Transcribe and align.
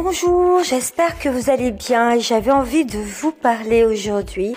Bonjour, 0.00 0.62
j'espère 0.62 1.18
que 1.18 1.28
vous 1.28 1.50
allez 1.50 1.72
bien. 1.72 2.20
J'avais 2.20 2.52
envie 2.52 2.84
de 2.84 2.98
vous 2.98 3.32
parler 3.32 3.84
aujourd'hui 3.84 4.54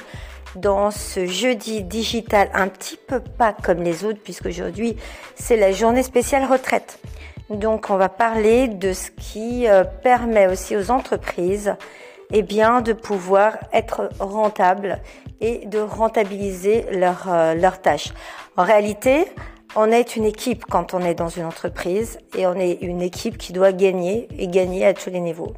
dans 0.56 0.92
ce 0.92 1.26
jeudi 1.26 1.82
digital 1.82 2.52
un 2.54 2.68
petit 2.68 2.96
peu 2.96 3.20
pas 3.20 3.52
comme 3.52 3.82
les 3.82 4.06
autres 4.06 4.20
puisque 4.24 4.46
aujourd'hui 4.46 4.96
c'est 5.34 5.58
la 5.58 5.72
journée 5.72 6.04
spéciale 6.04 6.46
retraite. 6.46 7.00
Donc 7.50 7.90
on 7.90 7.98
va 7.98 8.08
parler 8.08 8.68
de 8.68 8.94
ce 8.94 9.10
qui 9.10 9.68
euh, 9.68 9.84
permet 9.84 10.46
aussi 10.46 10.78
aux 10.78 10.92
entreprises 10.92 11.74
eh 12.32 12.44
bien 12.44 12.82
de 12.82 12.94
pouvoir 12.94 13.58
être 13.74 14.10
rentable 14.20 15.00
et 15.40 15.66
de 15.66 15.80
rentabiliser 15.80 16.86
euh, 16.94 17.56
leurs 17.56 17.82
tâches. 17.82 18.14
En 18.58 18.64
réalité, 18.64 19.26
on 19.76 19.92
est 19.92 20.16
une 20.16 20.26
équipe 20.26 20.66
quand 20.66 20.94
on 20.94 21.00
est 21.02 21.16
dans 21.16 21.30
une 21.30 21.46
entreprise 21.46 22.20
et 22.38 22.46
on 22.46 22.56
est 22.56 22.74
une 22.82 23.02
équipe 23.02 23.38
qui 23.38 23.54
doit 23.54 23.72
gagner 23.72 24.28
et 24.38 24.48
gagner 24.48 24.86
à 24.86 24.94
tous 24.94 25.10
les 25.10 25.20
niveaux. 25.20 25.54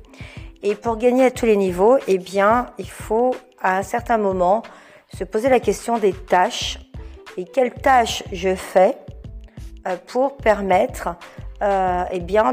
Et 0.61 0.75
pour 0.75 0.97
gagner 0.97 1.25
à 1.25 1.31
tous 1.31 1.45
les 1.45 1.57
niveaux, 1.57 1.97
eh 2.07 2.17
bien, 2.17 2.67
il 2.77 2.89
faut 2.89 3.35
à 3.61 3.77
un 3.77 3.83
certain 3.83 4.17
moment 4.17 4.63
se 5.13 5.23
poser 5.23 5.49
la 5.49 5.59
question 5.59 5.97
des 5.97 6.13
tâches 6.13 6.79
et 7.37 7.45
quelles 7.45 7.73
tâches 7.73 8.23
je 8.31 8.55
fais 8.55 8.97
euh, 9.87 9.97
pour 10.07 10.37
permettre 10.37 11.09
euh, 11.63 12.03
eh 12.11 12.19
bien 12.19 12.51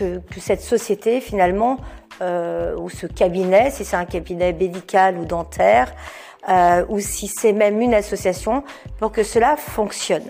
que, 0.00 0.20
cette 0.40 0.62
société 0.62 1.20
finalement 1.20 1.78
euh, 2.20 2.76
ou 2.76 2.90
ce 2.90 3.06
cabinet, 3.06 3.70
si 3.70 3.84
c'est 3.84 3.96
un 3.96 4.04
cabinet 4.04 4.52
médical 4.52 5.16
ou 5.16 5.24
dentaire, 5.24 5.92
euh, 6.48 6.84
ou 6.88 6.98
si 6.98 7.28
c'est 7.28 7.52
même 7.52 7.80
une 7.80 7.94
association, 7.94 8.64
pour 8.98 9.12
que 9.12 9.22
cela 9.22 9.56
fonctionne. 9.56 10.24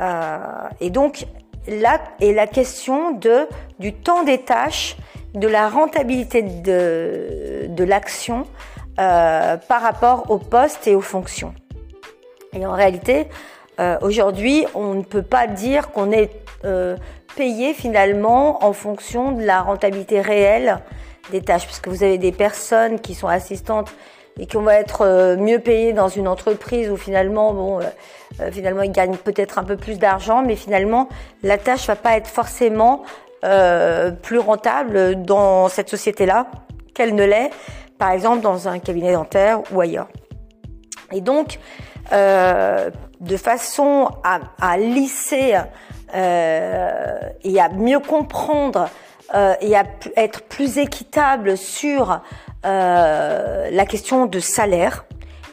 Euh, 0.00 0.38
et 0.80 0.90
donc 0.90 1.26
là 1.66 2.00
est 2.20 2.32
la 2.32 2.46
question 2.46 3.12
de 3.12 3.46
du 3.78 3.92
temps 3.92 4.22
des 4.22 4.38
tâches, 4.38 4.96
de 5.34 5.48
la 5.48 5.68
rentabilité 5.68 6.42
de, 6.42 7.66
de 7.68 7.84
l'action 7.84 8.46
euh, 8.98 9.56
par 9.56 9.82
rapport 9.82 10.30
au 10.30 10.38
poste 10.38 10.86
et 10.86 10.94
aux 10.94 11.00
fonctions. 11.00 11.54
Et 12.52 12.66
en 12.66 12.72
réalité, 12.72 13.28
euh, 13.78 13.96
aujourd'hui, 14.00 14.64
on 14.74 14.94
ne 14.94 15.02
peut 15.02 15.22
pas 15.22 15.46
dire 15.46 15.90
qu'on 15.90 16.10
est 16.10 16.30
euh, 16.64 16.96
payé 17.36 17.74
finalement 17.74 18.64
en 18.64 18.72
fonction 18.72 19.32
de 19.32 19.44
la 19.44 19.60
rentabilité 19.62 20.20
réelle 20.20 20.80
des 21.30 21.42
tâches, 21.42 21.66
parce 21.66 21.78
que 21.78 21.90
vous 21.90 22.02
avez 22.02 22.18
des 22.18 22.32
personnes 22.32 22.98
qui 22.98 23.14
sont 23.14 23.28
assistantes 23.28 23.92
et 24.38 24.46
qu'on 24.46 24.62
va 24.62 24.74
être 24.74 25.02
euh, 25.02 25.36
mieux 25.36 25.58
payé 25.58 25.92
dans 25.92 26.08
une 26.08 26.28
entreprise 26.28 26.90
où 26.90 26.96
finalement, 26.96 27.52
bon, 27.52 27.80
euh, 27.80 27.84
euh, 28.40 28.50
finalement, 28.52 28.82
ils 28.82 28.92
gagnent 28.92 29.16
peut-être 29.16 29.58
un 29.58 29.64
peu 29.64 29.76
plus 29.76 29.98
d'argent, 29.98 30.42
mais 30.42 30.56
finalement, 30.56 31.08
la 31.42 31.58
tâche 31.58 31.86
va 31.86 31.96
pas 31.96 32.16
être 32.16 32.28
forcément 32.28 33.02
euh, 33.44 34.10
plus 34.10 34.38
rentable 34.38 35.22
dans 35.22 35.68
cette 35.68 35.88
société-là 35.88 36.46
qu'elle 36.94 37.14
ne 37.14 37.24
l'est, 37.24 37.50
par 37.98 38.10
exemple, 38.10 38.40
dans 38.40 38.68
un 38.68 38.78
cabinet 38.78 39.12
dentaire 39.12 39.60
ou 39.72 39.80
ailleurs. 39.80 40.08
Et 41.12 41.20
donc, 41.20 41.58
euh, 42.12 42.90
de 43.20 43.36
façon 43.36 44.08
à, 44.24 44.40
à 44.60 44.76
lisser 44.76 45.56
et 46.14 47.60
à 47.60 47.68
mieux 47.68 47.98
comprendre 47.98 48.88
euh, 49.34 49.54
et 49.60 49.76
à 49.76 49.84
être 50.16 50.42
plus 50.42 50.78
équitable 50.78 51.56
sur 51.56 52.20
euh, 52.64 53.68
la 53.70 53.86
question 53.86 54.26
de 54.26 54.40
salaire 54.40 55.04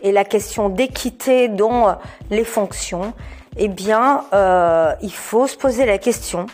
et 0.02 0.12
la 0.12 0.24
question 0.24 0.70
d'équité 0.70 1.48
dans 1.48 1.98
les 2.30 2.46
fonctions, 2.46 3.14
eh 3.58 3.68
bien, 3.68 4.26
euh, 4.34 4.94
il 5.02 5.14
faut 5.14 5.48
se 5.48 5.58
poser 5.58 5.86
la 5.86 5.98
question 5.98 6.46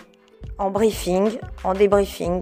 en 0.58 0.70
briefing, 0.70 1.37
en 1.64 1.73
débriefing, 1.73 2.42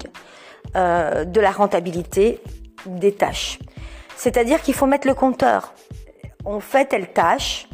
euh, 0.75 1.23
de 1.23 1.39
la 1.39 1.51
rentabilité 1.51 2.41
des 2.85 3.13
tâches. 3.13 3.59
C'est-à-dire 4.15 4.61
qu'il 4.61 4.73
faut 4.73 4.85
mettre 4.85 5.07
le 5.07 5.13
compteur. 5.13 5.73
On 6.45 6.59
fait 6.59 6.85
telle 6.85 7.11
tâche, 7.11 7.67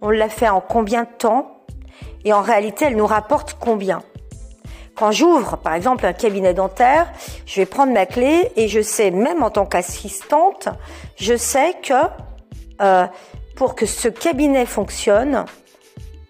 on 0.00 0.10
l'a 0.10 0.28
fait 0.28 0.48
en 0.48 0.60
combien 0.60 1.04
de 1.04 1.16
temps, 1.18 1.62
et 2.24 2.32
en 2.32 2.42
réalité, 2.42 2.86
elle 2.86 2.96
nous 2.96 3.06
rapporte 3.06 3.56
combien? 3.60 4.02
Quand 4.96 5.12
j'ouvre, 5.12 5.56
par 5.58 5.74
exemple, 5.74 6.06
un 6.06 6.14
cabinet 6.14 6.54
dentaire, 6.54 7.12
je 7.44 7.60
vais 7.60 7.66
prendre 7.66 7.92
ma 7.92 8.06
clé 8.06 8.50
et 8.56 8.66
je 8.66 8.80
sais, 8.80 9.10
même 9.10 9.42
en 9.42 9.50
tant 9.50 9.66
qu'assistante, 9.66 10.68
je 11.16 11.36
sais 11.36 11.74
que 11.82 11.92
euh, 12.80 13.06
pour 13.56 13.74
que 13.74 13.84
ce 13.84 14.08
cabinet 14.08 14.64
fonctionne, 14.64 15.44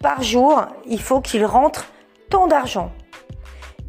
par 0.01 0.21
jour, 0.21 0.65
il 0.85 1.01
faut 1.01 1.21
qu'il 1.21 1.45
rentre 1.45 1.87
tant 2.29 2.47
d'argent. 2.47 2.91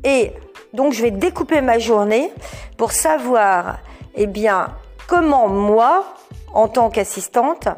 Et 0.04 0.32
donc, 0.72 0.92
je 0.92 1.02
vais 1.02 1.10
découper 1.10 1.60
ma 1.60 1.80
journée 1.80 2.32
pour 2.76 2.92
savoir, 2.92 3.78
eh 4.14 4.26
bien, 4.28 4.68
comment 5.08 5.48
moi, 5.48 6.04
en 6.54 6.68
tant 6.68 6.88
qu'assistante, 6.88 7.68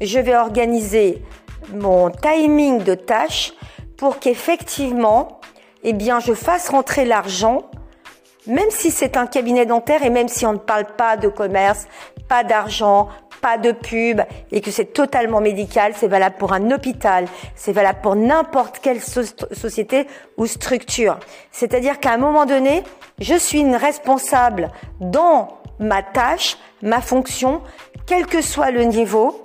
je 0.00 0.18
vais 0.18 0.34
organiser 0.34 1.22
mon 1.72 2.10
timing 2.10 2.82
de 2.82 2.94
tâches 2.94 3.52
pour 3.96 4.18
qu'effectivement, 4.18 5.39
eh 5.82 5.92
bien, 5.92 6.20
je 6.20 6.34
fasse 6.34 6.68
rentrer 6.68 7.04
l'argent, 7.04 7.62
même 8.46 8.70
si 8.70 8.90
c'est 8.90 9.16
un 9.16 9.26
cabinet 9.26 9.66
dentaire 9.66 10.02
et 10.02 10.10
même 10.10 10.28
si 10.28 10.46
on 10.46 10.54
ne 10.54 10.58
parle 10.58 10.86
pas 10.96 11.16
de 11.16 11.28
commerce, 11.28 11.86
pas 12.28 12.44
d'argent, 12.44 13.08
pas 13.40 13.58
de 13.58 13.72
pub 13.72 14.20
et 14.52 14.60
que 14.60 14.70
c'est 14.70 14.92
totalement 14.92 15.40
médical, 15.40 15.92
c'est 15.96 16.08
valable 16.08 16.36
pour 16.38 16.52
un 16.52 16.70
hôpital, 16.70 17.26
c'est 17.54 17.72
valable 17.72 18.00
pour 18.02 18.16
n'importe 18.16 18.78
quelle 18.80 19.00
so 19.00 19.22
société 19.52 20.06
ou 20.36 20.46
structure. 20.46 21.18
C'est-à-dire 21.50 22.00
qu'à 22.00 22.12
un 22.12 22.18
moment 22.18 22.46
donné, 22.46 22.84
je 23.18 23.34
suis 23.34 23.60
une 23.60 23.76
responsable 23.76 24.70
dans 25.00 25.60
ma 25.78 26.02
tâche, 26.02 26.58
ma 26.82 27.00
fonction, 27.00 27.62
quel 28.06 28.26
que 28.26 28.42
soit 28.42 28.70
le 28.70 28.84
niveau, 28.84 29.42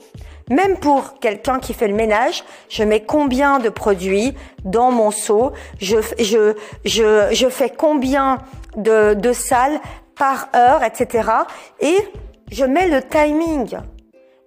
même 0.50 0.78
pour 0.78 1.20
quelqu'un 1.20 1.60
qui 1.60 1.74
fait 1.74 1.88
le 1.88 1.94
ménage, 1.96 2.44
je 2.70 2.84
mets 2.84 3.02
combien 3.02 3.60
de 3.60 3.70
produits 3.70 4.36
dans 4.64 4.92
mon 4.92 5.12
seau, 5.12 5.52
je, 5.80 5.98
je, 6.20 6.56
je, 6.86 7.30
je 7.32 7.50
fais 7.50 7.70
combien 7.70 8.40
de, 8.78 9.14
de 9.14 9.34
salles 9.34 9.80
par 10.16 10.50
heure, 10.56 10.84
etc. 10.84 11.30
Et 11.80 11.98
je 12.52 12.64
mets 12.66 12.88
le 12.88 13.02
timing. 13.02 13.78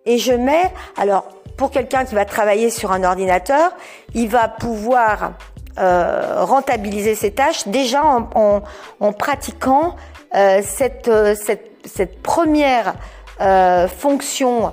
Et 0.07 0.19
je 0.19 0.33
mets, 0.33 0.73
alors 0.97 1.29
pour 1.57 1.71
quelqu'un 1.71 2.05
qui 2.05 2.15
va 2.15 2.25
travailler 2.25 2.71
sur 2.71 2.93
un 2.93 3.05
ordinateur, 3.05 3.73
il 4.15 4.29
va 4.29 4.49
pouvoir 4.49 5.33
euh, 5.79 6.45
rentabiliser 6.45 7.15
ses 7.15 7.33
tâches 7.33 7.67
déjà 7.69 8.05
en, 8.05 8.31
en, 8.35 8.63
en 9.01 9.13
pratiquant 9.13 9.97
euh, 10.35 10.61
cette, 10.65 11.09
euh, 11.09 11.35
cette, 11.35 11.71
cette 11.85 12.23
première 12.23 12.95
euh, 13.41 13.89
fonction 13.89 14.73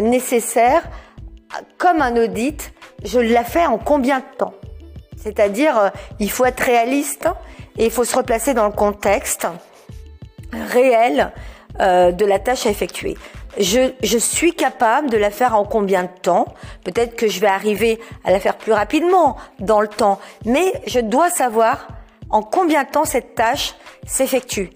nécessaire 0.00 0.82
comme 1.78 2.00
un 2.00 2.16
audit, 2.16 2.72
je 3.04 3.20
l'ai 3.20 3.44
fait 3.44 3.66
en 3.66 3.78
combien 3.78 4.18
de 4.18 4.36
temps? 4.38 4.54
C'est-à-dire, 5.16 5.78
euh, 5.78 5.88
il 6.20 6.30
faut 6.30 6.44
être 6.44 6.60
réaliste 6.60 7.28
et 7.78 7.86
il 7.86 7.90
faut 7.90 8.04
se 8.04 8.16
replacer 8.16 8.54
dans 8.54 8.66
le 8.66 8.72
contexte 8.72 9.46
réel 10.52 11.32
euh, 11.80 12.12
de 12.12 12.24
la 12.24 12.38
tâche 12.38 12.66
à 12.66 12.70
effectuer. 12.70 13.16
Je, 13.58 13.92
je, 14.02 14.18
suis 14.18 14.52
capable 14.52 15.08
de 15.08 15.16
la 15.16 15.30
faire 15.30 15.54
en 15.54 15.64
combien 15.64 16.02
de 16.02 16.10
temps? 16.22 16.46
Peut-être 16.84 17.16
que 17.16 17.26
je 17.26 17.40
vais 17.40 17.46
arriver 17.46 17.98
à 18.24 18.30
la 18.30 18.38
faire 18.38 18.56
plus 18.56 18.72
rapidement 18.72 19.36
dans 19.60 19.80
le 19.80 19.88
temps, 19.88 20.20
mais 20.44 20.72
je 20.86 21.00
dois 21.00 21.30
savoir 21.30 21.88
en 22.28 22.42
combien 22.42 22.84
de 22.84 22.90
temps 22.90 23.06
cette 23.06 23.34
tâche 23.34 23.74
s'effectue. 24.06 24.70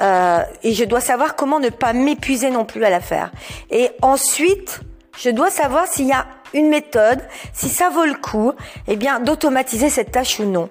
Euh, 0.00 0.40
et 0.62 0.72
je 0.72 0.84
dois 0.84 1.00
savoir 1.00 1.36
comment 1.36 1.58
ne 1.58 1.70
pas 1.70 1.92
m'épuiser 1.92 2.50
non 2.50 2.64
plus 2.64 2.84
à 2.84 2.90
la 2.90 3.00
faire. 3.00 3.32
Et 3.70 3.90
ensuite, 4.02 4.80
je 5.18 5.30
dois 5.30 5.50
savoir 5.50 5.86
s'il 5.86 6.06
y 6.06 6.12
a 6.12 6.26
une 6.54 6.68
méthode, 6.68 7.20
si 7.52 7.68
ça 7.68 7.88
vaut 7.88 8.04
le 8.04 8.14
coup, 8.14 8.52
eh 8.88 8.96
bien, 8.96 9.20
d'automatiser 9.20 9.90
cette 9.90 10.12
tâche 10.12 10.38
ou 10.38 10.44
non. 10.44 10.68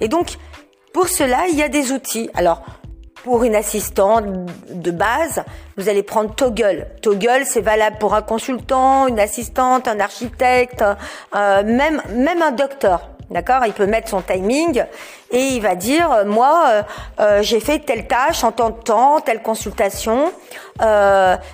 Et 0.00 0.08
donc, 0.08 0.36
pour 0.92 1.08
cela, 1.08 1.46
il 1.50 1.56
y 1.56 1.62
a 1.62 1.68
des 1.68 1.92
outils. 1.92 2.30
Alors, 2.34 2.62
pour 3.24 3.44
une 3.44 3.56
assistante 3.56 4.24
de 4.70 4.90
base, 4.90 5.42
vous 5.76 5.88
allez 5.88 6.02
prendre 6.02 6.34
Toggle. 6.34 6.86
Toggle, 7.02 7.44
c'est 7.44 7.60
valable 7.60 7.98
pour 7.98 8.14
un 8.14 8.22
consultant, 8.22 9.06
une 9.06 9.20
assistante, 9.20 9.88
un 9.88 10.00
architecte, 10.00 10.84
euh, 11.34 11.62
même 11.64 12.00
même 12.10 12.42
un 12.42 12.52
docteur. 12.52 13.10
D'accord? 13.30 13.66
Il 13.66 13.74
peut 13.74 13.86
mettre 13.86 14.08
son 14.08 14.22
timing 14.22 14.82
et 15.30 15.48
il 15.48 15.60
va 15.60 15.74
dire 15.74 16.10
euh, 16.10 16.24
moi 16.24 16.64
euh, 16.68 16.82
euh, 17.20 17.42
j'ai 17.42 17.60
fait 17.60 17.78
telle 17.80 18.06
tâche 18.06 18.42
en 18.42 18.52
tant 18.52 18.70
de 18.70 18.80
temps, 18.80 19.20
telle 19.20 19.42
consultation, 19.42 20.32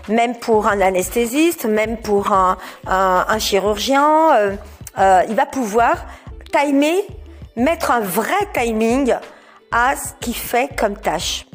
même 0.09 0.37
pour 0.41 0.69
un 0.69 0.81
anesthésiste, 0.81 1.65
même 1.65 1.97
pour 1.97 2.31
un, 2.31 2.59
un, 2.87 3.39
chirurgien, 3.39 4.57
il 4.99 5.35
va 5.35 5.47
pouvoir 5.47 6.05
timer, 6.53 7.05
mettre 7.57 7.91
un 7.91 8.01
vrai 8.01 8.35
timing 8.53 9.15
à 9.73 9.97
ce 9.97 10.13
qu'il 10.21 10.37
fait 10.37 10.69
comme 10.77 10.97
tâche. 10.97 11.47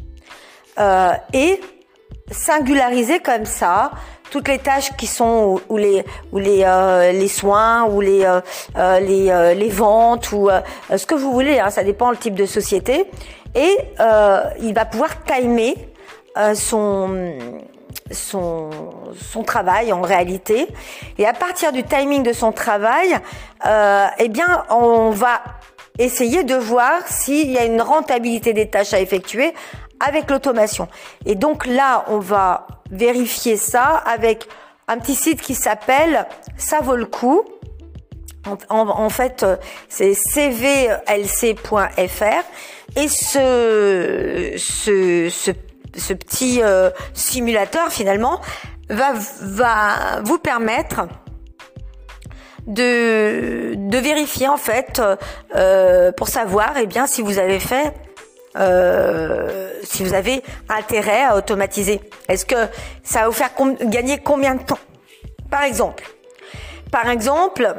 Et 1.33 1.62
singulariser 2.31 3.19
comme 3.19 3.45
ça 3.45 3.92
toutes 4.30 4.48
les 4.48 4.60
tâches 4.60 4.96
qui 4.98 5.08
sont 5.08 5.60
ou, 5.70 5.78
les 5.78 6.06
ou 6.31 6.40
les 6.40 6.64
euh, 6.64 7.12
les 7.12 7.28
soins 7.28 7.86
ou 7.86 8.02
les 8.02 8.24
euh, 8.24 9.00
les 9.00 9.30
euh, 9.30 9.54
les 9.54 9.70
ventes 9.70 10.31
ou 10.31 10.50
ce 10.96 11.06
que 11.06 11.16
vous 11.16 11.31
voulez 11.31 11.60
hein, 11.60 11.70
ça 11.70 11.84
dépend 11.84 12.12
le 12.12 12.18
type 12.18 12.36
de 12.36 12.46
société 12.46 13.06
et 13.56 13.78
il 14.62 14.74
va 14.74 14.86
pouvoir 14.86 15.24
timer 15.24 15.76
son 16.54 17.34
son, 18.12 18.70
son 19.16 19.44
travail 19.44 19.92
en 19.94 20.02
réalité. 20.02 20.68
Et 21.18 21.26
à 21.26 21.34
partir 21.34 21.72
du 21.72 21.84
timing 21.84 22.24
de 22.24 22.34
son 22.34 22.52
travail, 22.52 23.18
euh, 23.66 24.08
eh 24.18 24.30
bien, 24.30 24.66
on 24.70 25.12
va 25.12 25.42
essayer 25.98 26.44
de 26.44 26.56
voir 26.56 27.02
s'il 27.08 27.52
y 27.52 27.58
a 27.58 27.66
une 27.66 27.81
rentabilité 27.81 28.54
des 28.54 28.70
tâches 28.70 28.94
à 28.94 29.00
effectuer 29.00 29.54
avec 30.00 30.30
l'automation. 30.30 30.88
Et 31.26 31.36
donc 31.36 31.66
là, 31.66 32.06
on 32.08 32.20
va 32.20 32.68
vérifier 32.91 33.57
ça 33.57 34.03
avec 34.06 34.47
un 34.88 34.97
petit 34.97 35.15
site 35.15 35.41
qui 35.41 35.56
s'appelle 35.56 36.25
Ça 36.57 36.80
vaut 36.81 36.95
le 36.95 37.06
coup. 37.06 37.44
En, 38.69 39.09
fait, 39.09 39.45
c'est 39.89 40.13
cvlc.fr 40.13 41.63
et 42.95 43.07
ce, 43.07 44.53
ce, 44.57 45.30
ce 45.30 45.51
ce 45.95 46.13
petit 46.13 46.62
euh, 46.62 46.89
simulateur 47.13 47.89
finalement 47.89 48.41
va, 48.89 49.13
va 49.42 50.21
vous 50.24 50.38
permettre 50.38 51.07
de, 52.68 53.74
de 53.75 53.97
vérifier 53.97 54.47
en 54.47 54.57
fait 54.57 55.01
euh, 55.56 56.12
pour 56.12 56.27
savoir 56.27 56.74
eh 56.80 56.85
bien 56.85 57.07
si 57.07 57.21
vous 57.21 57.39
avez 57.39 57.59
fait 57.59 57.94
euh, 58.59 59.71
si 59.83 60.03
vous 60.03 60.13
avez 60.13 60.44
intérêt 60.67 61.23
à 61.23 61.35
automatiser. 61.35 62.01
Est-ce 62.27 62.45
que 62.45 62.56
ça 63.03 63.21
va 63.21 63.27
vous 63.27 63.33
faire 63.33 63.51
gagner 63.83 64.19
combien 64.19 64.56
de 64.56 64.63
temps? 64.63 64.79
Par 65.50 65.63
exemple, 65.63 66.03
par 66.91 67.09
exemple, 67.09 67.75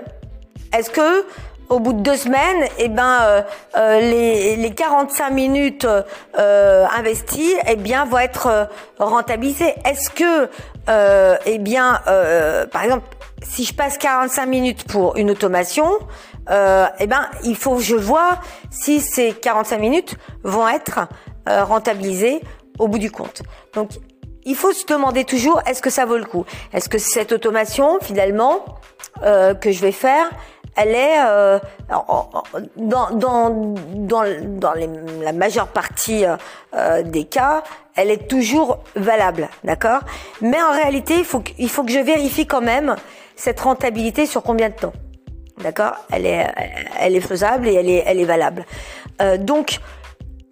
est-ce 0.73 0.91
que 0.91 1.25
au 1.71 1.79
bout 1.79 1.93
de 1.93 2.01
deux 2.01 2.17
semaines, 2.17 2.69
eh 2.79 2.89
ben, 2.89 3.19
euh, 3.23 3.43
euh, 3.77 4.01
les, 4.01 4.57
les 4.57 4.75
45 4.75 5.31
minutes 5.31 5.87
euh, 6.39 6.85
investies, 6.99 7.55
eh 7.67 7.77
bien, 7.77 8.05
vont 8.05 8.19
être 8.19 8.69
rentabilisées? 8.99 9.73
Est-ce 9.85 10.11
que, 10.11 10.49
eh 11.47 11.59
bien, 11.59 12.01
par 12.73 12.83
exemple, 12.83 13.07
si 13.43 13.65
je 13.65 13.73
passe 13.73 13.97
45 13.99 14.47
minutes 14.47 14.85
pour 14.85 15.17
une 15.17 15.31
automation, 15.31 15.89
eh 16.51 17.07
ben, 17.07 17.29
il 17.45 17.57
faut 17.57 17.77
que 17.77 17.83
je 17.83 17.97
vois 17.97 18.41
si 18.71 19.01
ces 19.01 19.33
45 19.33 19.79
minutes 19.79 20.17
vont 20.43 20.69
être 20.69 21.07
rentabilisées 21.47 22.41
au 22.79 22.89
bout 22.89 22.99
du 22.99 23.11
compte. 23.11 23.43
Donc, 23.75 23.91
il 24.45 24.57
faut 24.57 24.73
se 24.73 24.85
demander 24.87 25.25
toujours 25.25 25.63
est-ce 25.67 25.83
que 25.83 25.91
ça 25.91 26.07
vaut 26.07 26.17
le 26.17 26.25
coup? 26.25 26.45
Est-ce 26.73 26.89
que 26.89 26.99
cette 26.99 27.33
automation, 27.33 27.99
finalement, 28.01 28.65
que 29.23 29.71
je 29.71 29.81
vais 29.81 29.93
faire, 29.93 30.29
elle 30.77 30.95
est 30.95 31.19
euh, 31.27 31.59
dans, 31.89 33.11
dans, 33.11 33.11
dans, 33.11 34.31
dans 34.31 34.73
la 35.23 35.33
majeure 35.33 35.69
partie 35.69 36.25
euh, 36.25 36.37
euh, 36.75 37.03
des 37.03 37.25
cas, 37.25 37.63
elle 37.97 38.11
est 38.11 38.29
toujours 38.29 38.79
valable, 38.97 39.49
d'accord? 39.65 40.01
Mais 40.41 40.61
en 40.63 40.73
réalité, 40.73 41.19
il 41.19 41.25
faut, 41.25 41.43
il 41.59 41.69
faut 41.69 41.85
que 41.85 41.93
je 41.93 41.99
vérifie 41.99 42.47
quand 42.47 42.61
même 42.61 42.97
cette 43.37 43.61
rentabilité 43.61 44.27
sur 44.27 44.43
combien 44.43 44.69
de 44.69 44.75
temps, 44.75 44.93
d'accord? 45.63 45.95
Elle 46.13 46.27
est, 46.27 46.47
elle 46.99 47.17
est 47.17 47.21
faisable 47.21 47.69
et 47.69 47.75
elle 47.75 47.89
est, 47.89 48.03
elle 48.07 48.21
est 48.21 48.25
valable. 48.25 48.65
Euh, 49.21 49.37
donc, 49.37 49.79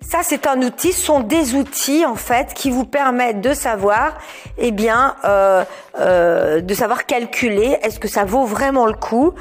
ça, 0.01 0.21
c'est 0.23 0.47
un 0.47 0.63
outil, 0.63 0.93
ce 0.93 1.05
sont 1.05 1.21
des 1.21 1.55
outils 1.55 2.07
en 2.07 2.15
fait 2.15 2.55
qui 2.55 2.71
vous 2.71 2.87
permettent 2.87 3.43
de 3.43 3.53
savoir, 3.53 4.17
eh 4.57 4.71
bien, 4.71 5.17
euh, 5.25 5.65
euh, 6.01 6.61
de 6.61 6.75
savoir 6.75 7.05
calculer 7.05 7.79
est-ce 7.83 8.01
que 8.01 8.09
ça 8.09 8.25
vaut 8.25 8.45
vraiment 8.45 8.87
le 8.87 8.95
coup. 8.95 9.35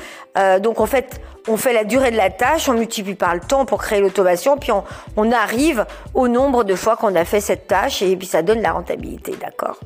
Donc 0.61 0.81
en 0.81 0.85
fait, 0.85 1.19
on 1.47 1.57
fait 1.57 1.73
la 1.73 1.83
durée 1.83 2.11
de 2.11 2.17
la 2.17 2.29
tâche, 2.29 2.69
on 2.69 2.73
multiplie 2.73 3.15
par 3.15 3.33
le 3.33 3.39
temps 3.39 3.65
pour 3.65 3.81
créer 3.81 4.01
l'automation, 4.01 4.55
puis 4.57 4.71
on, 4.71 4.83
on 5.15 5.31
arrive 5.31 5.85
au 6.13 6.27
nombre 6.27 6.63
de 6.63 6.75
fois 6.75 6.95
qu'on 6.95 7.15
a 7.15 7.25
fait 7.25 7.41
cette 7.41 7.65
tâche 7.65 8.03
et 8.03 8.15
puis 8.15 8.27
ça 8.27 8.43
donne 8.43 8.61
la 8.61 8.73
rentabilité, 8.73 9.35
d'accord? 9.41 9.79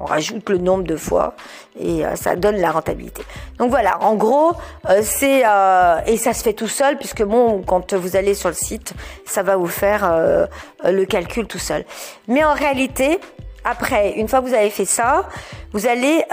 On 0.00 0.06
rajoute 0.06 0.48
le 0.48 0.58
nombre 0.58 0.84
de 0.84 0.96
fois 0.96 1.34
et 1.78 2.04
euh, 2.04 2.16
ça 2.16 2.36
donne 2.36 2.56
la 2.56 2.70
rentabilité. 2.70 3.22
Donc 3.58 3.70
voilà, 3.70 4.02
en 4.02 4.14
gros, 4.14 4.52
euh, 4.88 5.00
c'est 5.02 5.42
euh, 5.46 5.98
et 6.06 6.16
ça 6.16 6.32
se 6.32 6.42
fait 6.42 6.54
tout 6.54 6.68
seul 6.68 6.96
puisque 6.96 7.22
bon, 7.22 7.62
quand 7.62 7.94
vous 7.94 8.16
allez 8.16 8.34
sur 8.34 8.48
le 8.48 8.54
site, 8.54 8.94
ça 9.26 9.42
va 9.42 9.56
vous 9.56 9.66
faire 9.66 10.10
le 10.84 11.04
calcul 11.04 11.46
tout 11.46 11.58
seul. 11.58 11.84
Mais 12.28 12.42
en 12.44 12.54
réalité, 12.54 13.20
après, 13.64 14.12
une 14.12 14.28
fois 14.28 14.40
que 14.40 14.46
vous 14.46 14.54
avez 14.54 14.70
fait 14.70 14.84
ça, 14.84 15.28
vous 15.72 15.86
allez 15.86 16.24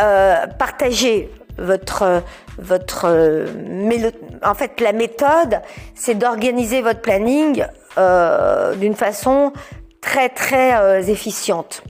partager 0.58 1.30
votre 1.58 2.24
votre 2.58 3.06
en 4.44 4.56
fait 4.56 4.80
la 4.82 4.94
méthode, 4.94 5.62
c'est 5.96 6.16
d'organiser 6.16 6.82
votre 6.82 7.02
planning 7.02 7.66
d'une 8.78 8.96
façon 8.96 9.52
très 10.02 10.30
très 10.30 11.10
efficiente. 11.10 11.84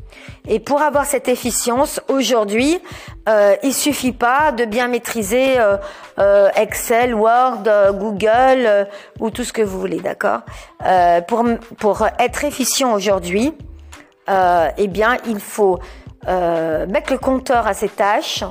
Et 0.49 0.59
pour 0.59 0.81
avoir 0.81 1.05
cette 1.05 1.27
efficience, 1.27 1.99
aujourd'hui, 2.07 2.79
euh, 3.27 3.55
il 3.63 3.73
suffit 3.73 4.13
pas 4.13 4.53
de 4.53 4.63
bien 4.63 4.87
maîtriser 4.87 5.59
euh, 5.59 5.75
euh, 6.19 6.49
Excel, 6.55 7.13
Word, 7.13 7.63
Google 7.93 8.87
ou 9.19 9.29
tout 9.29 9.43
ce 9.43 9.51
que 9.51 9.61
vous 9.61 9.79
voulez, 9.79 9.99
d'accord? 9.99 10.41
Pour 11.27 11.43
pour 11.77 12.07
être 12.19 12.45
efficient 12.45 12.93
aujourd'hui, 12.93 13.53
eh 14.29 14.87
bien, 14.87 15.17
il 15.27 15.39
faut 15.39 15.79
mettre 16.25 17.11
le 17.11 17.17
compteur 17.17 17.67
à 17.67 17.73
ses 17.73 17.89
tâches, 17.89 18.43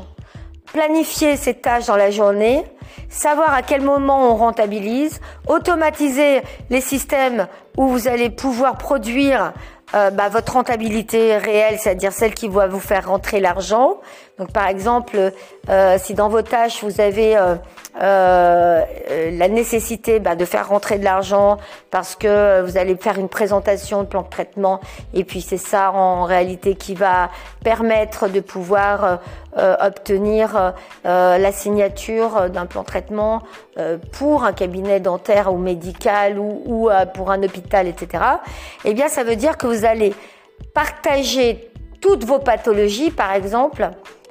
planifier 0.73 1.37
ses 1.37 1.55
tâches 1.55 1.87
dans 1.87 1.97
la 1.97 2.11
journée, 2.11 2.65
savoir 3.09 3.55
à 3.55 3.63
quel 3.63 3.81
moment 3.81 4.31
on 4.31 4.37
rentabilise, 4.37 5.21
automatiser 5.49 6.43
les 6.69 6.81
systèmes 6.81 7.47
où 7.77 7.89
vous 7.89 8.09
allez 8.09 8.31
pouvoir 8.31 8.79
produire 8.79 9.53
euh, 9.95 10.11
bah, 10.11 10.29
votre 10.29 10.55
rentabilité 10.55 11.37
réelle, 11.37 11.79
c'est-à-dire 11.79 12.13
celle 12.13 12.35
qui 12.35 12.49
va 12.49 12.67
vous 12.67 12.81
faire 12.81 13.09
rentrer 13.09 13.39
l'argent. 13.39 14.01
Donc 14.37 14.53
par 14.53 14.67
exemple, 14.67 15.33
euh, 15.71 15.97
si 15.99 16.15
dans 16.15 16.29
vos 16.29 16.43
tâches 16.43 16.83
vous 16.83 17.01
avez 17.01 17.37
euh, 18.03 18.85
la 19.31 19.49
nécessité 19.49 20.19
bah, 20.19 20.35
de 20.35 20.45
faire 20.45 20.69
rentrer 20.69 20.99
de 20.99 21.05
l'argent 21.05 21.57
parce 21.93 22.17
que 22.17 22.63
vous 22.63 22.77
allez 22.77 22.97
faire 22.97 23.17
une 23.17 23.29
présentation 23.29 24.03
de 24.03 24.09
plan 24.09 24.23
de 24.23 24.29
traitement 24.29 24.81
et 25.15 25.25
puis 25.25 25.41
c'est 25.41 25.57
ça 25.57 25.93
en 25.93 26.25
réalité 26.25 26.75
qui 26.75 26.95
va 26.95 27.31
permettre 27.65 28.29
de 28.29 28.41
pouvoir 28.41 29.21
obtenir 29.81 30.75
la 31.05 31.53
signature 31.53 32.51
d'un 32.51 32.67
plan 32.67 32.83
de 32.83 32.87
traitement 32.87 33.43
pour 34.13 34.45
un 34.45 34.53
cabinet 34.53 35.01
dentaire 35.01 35.51
ou 35.51 35.57
médical 35.57 36.39
ou, 36.39 36.63
ou 36.67 36.91
pour 37.15 37.31
un 37.31 37.43
hôpital, 37.43 37.87
etc. 37.87 38.23
Eh 38.85 38.93
bien, 38.93 39.09
ça 39.09 39.25
veut 39.25 39.37
dire 39.37 39.57
que 39.57 39.67
allez 39.85 40.15
partager 40.75 41.71
toutes 42.01 42.25
vos 42.25 42.39
pathologies, 42.39 43.11
par 43.11 43.33
exemple, 43.33 43.91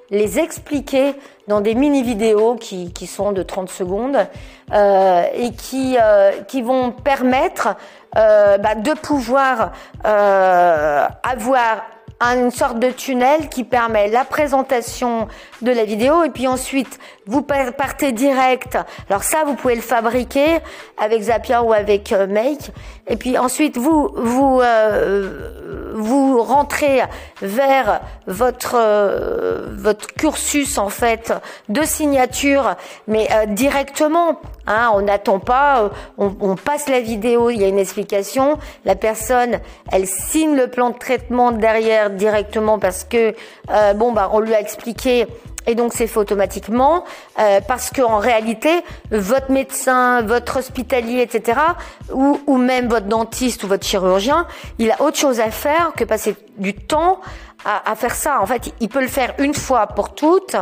les 0.10 0.40
expliquer 0.40 1.16
dans 1.48 1.62
des 1.62 1.76
mini-vidéos 1.76 2.56
qui, 2.56 2.92
qui, 2.94 3.08
sont 3.08 3.32
de 3.32 3.44
30 3.44 3.70
secondes 3.70 4.18
euh, 4.74 5.24
et 5.36 5.52
qui, 5.52 5.98
euh, 6.00 6.32
qui 6.48 6.62
vont 6.62 6.92
permettre 6.92 7.76
euh, 8.18 8.58
bah, 8.58 8.76
de 8.76 8.94
pouvoir 8.94 9.72
avoir 10.04 11.84
une 12.22 12.50
sorte 12.50 12.80
de 12.80 12.90
tunnel 12.90 13.50
qui 13.50 13.64
permet 13.64 14.08
la 14.08 14.24
présentation 14.24 15.28
de 15.62 15.72
la 15.72 15.84
vidéo 15.84 16.24
et 16.24 16.30
puis 16.30 16.48
ensuite 16.48 17.00
vous 17.26 17.42
partez 17.42 18.14
direct. 18.14 18.78
Alors 19.10 19.24
ça, 19.24 19.44
vous 19.46 19.56
pouvez 19.56 19.76
le 19.76 19.82
fabriquer 19.82 20.60
avec 20.98 21.24
Zapier 21.24 21.58
ou 21.58 21.74
avec 21.74 22.12
Make. 22.12 22.72
Et 23.08 23.18
puis 23.18 23.38
ensuite, 23.38 23.78
vous 23.78 24.10
vous 24.16 24.62
euh, 24.62 25.94
vous 25.94 26.42
rentrez 26.42 27.02
vers 27.42 28.02
votre 28.26 28.76
euh, 28.76 29.68
votre 29.76 30.08
cursus 30.08 30.78
en 30.78 30.90
fait 30.90 31.34
de 31.70 31.84
signature, 31.84 32.76
mais 33.08 33.28
directement. 33.50 34.40
Hein, 34.68 34.90
on 34.96 35.02
n'attend 35.04 35.38
pas, 35.38 35.92
on, 36.18 36.36
on, 36.40 36.56
passe 36.56 36.90
la 36.90 37.00
vidéo, 37.00 37.52
il 37.52 37.62
y 37.62 37.64
a 37.64 37.68
une 37.68 37.78
explication. 37.78 38.58
La 38.84 38.96
personne, 38.96 39.60
elle 39.92 40.08
signe 40.08 40.56
le 40.56 40.68
plan 40.68 40.90
de 40.90 40.98
traitement 40.98 41.52
derrière 41.52 42.10
directement 42.10 42.80
parce 42.80 43.04
que 43.04 43.36
bon 43.94 44.12
bah 44.12 44.32
on 44.34 44.40
lui 44.40 44.56
a 44.56 44.60
expliqué 44.60 45.28
et 45.68 45.76
donc 45.76 45.94
c'est 45.94 46.08
fait 46.08 46.20
automatiquement 46.20 47.04
euh, 47.40 47.60
parce 47.68 47.90
qu'en 47.90 48.18
réalité, 48.18 48.70
votre 49.12 49.52
médecin, 49.52 50.22
votre 50.22 50.58
hospitalier, 50.58 51.22
etc., 51.22 51.60
ou, 52.14 52.40
ou 52.48 52.58
même 52.58 52.88
votre 52.88 53.08
dentiste 53.08 53.64
ou 53.64 53.68
votre 53.68 53.86
chirurgien, 53.86 54.48
il 54.80 54.92
a 54.92 55.02
autre 55.02 55.18
chose 55.18 55.40
à 55.40 55.52
faire 55.52 55.92
que 55.96 56.04
passer 56.04 56.36
du 56.58 56.74
temps 56.74 57.20
à, 57.64 57.92
à, 57.92 57.96
faire 57.96 58.14
ça. 58.14 58.42
En 58.42 58.46
fait, 58.46 58.74
il 58.80 58.90
peut 58.90 59.02
le 59.02 59.08
faire 59.08 59.34
une 59.40 59.56
fois 59.56 59.88
pour 59.88 60.14
toutes. 60.14 60.56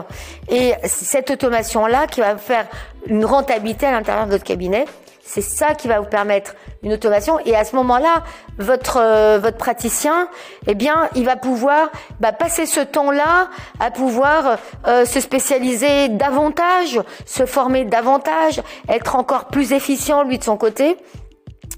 Et 0.49 0.73
cette 0.85 1.31
automation-là 1.31 2.07
qui 2.07 2.21
va 2.21 2.37
faire 2.37 2.65
une 3.07 3.25
rentabilité 3.25 3.85
à 3.85 3.91
l'intérieur 3.91 4.25
de 4.25 4.31
votre 4.31 4.45
cabinet, 4.45 4.85
c'est 5.25 5.41
ça 5.41 5.73
qui 5.73 5.87
va 5.87 5.99
vous 5.99 6.07
permettre 6.07 6.55
une 6.83 6.93
automation. 6.93 7.39
Et 7.45 7.55
à 7.55 7.63
ce 7.63 7.75
moment-là, 7.77 8.23
votre 8.57 8.97
euh, 8.97 9.39
votre 9.41 9.57
praticien, 9.57 10.27
eh 10.67 10.75
bien, 10.75 11.09
il 11.15 11.25
va 11.25 11.35
pouvoir 11.35 11.89
bah, 12.19 12.33
passer 12.33 12.65
ce 12.65 12.81
temps-là 12.81 13.49
à 13.79 13.89
pouvoir 13.89 14.57
euh, 14.87 15.05
se 15.05 15.19
spécialiser 15.19 16.09
davantage, 16.09 16.99
se 17.25 17.45
former 17.45 17.85
davantage, 17.85 18.61
être 18.89 19.15
encore 19.15 19.45
plus 19.45 19.73
efficient 19.73 20.23
lui 20.23 20.37
de 20.37 20.43
son 20.43 20.57
côté. 20.57 20.97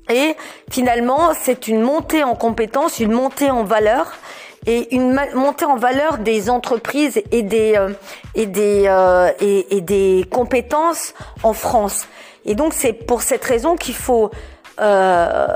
Et 0.10 0.36
finalement, 0.70 1.34
c'est 1.40 1.68
une 1.68 1.82
montée 1.82 2.24
en 2.24 2.36
compétences, 2.36 3.00
une 3.00 3.12
montée 3.12 3.50
en 3.50 3.64
valeur 3.64 4.12
et 4.68 4.96
une 4.96 5.20
montée 5.34 5.66
en 5.66 5.78
valeur 5.78 6.18
des 6.18 6.50
entreprises 6.50 7.22
et 7.32 7.44
des 7.44 7.76
euh, 7.76 7.90
et 8.34 8.46
des 8.46 8.86
euh, 8.88 9.32
et, 9.40 9.82
des 9.82 10.26
compétences 10.30 11.14
en 11.44 11.54
France. 11.54 12.08
Et 12.46 12.56
donc 12.56 12.74
c'est 12.74 12.94
pour 12.94 13.22
cette 13.22 13.44
raison 13.44 13.76
qu'il 13.76 13.96
faut 13.96 14.32
euh, 14.80 15.48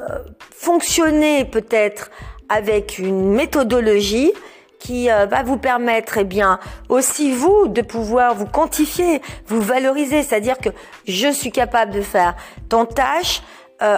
fonctionner 0.51 1.46
peut-être 1.46 2.10
avec 2.50 2.98
une 2.98 3.31
méthodologie 3.31 4.31
qui 4.79 5.12
euh, 5.12 5.25
va 5.25 5.43
vous 5.43 5.58
permettre, 5.58 6.19
eh 6.19 6.24
bien, 6.24 6.60
aussi 6.88 7.31
vous 7.31 7.67
de 7.67 7.81
pouvoir 7.81 8.34
vous 8.34 8.46
quantifier, 8.46 9.22
vous 9.48 9.62
valoriser, 9.62 10.24
c'est-à-dire 10.24 10.58
que 10.58 10.69
je 11.08 11.31
suis 11.31 11.51
capable 11.51 11.91
de 11.91 12.01
faire 12.01 12.36
tant 12.69 12.86
tâche 12.86 13.41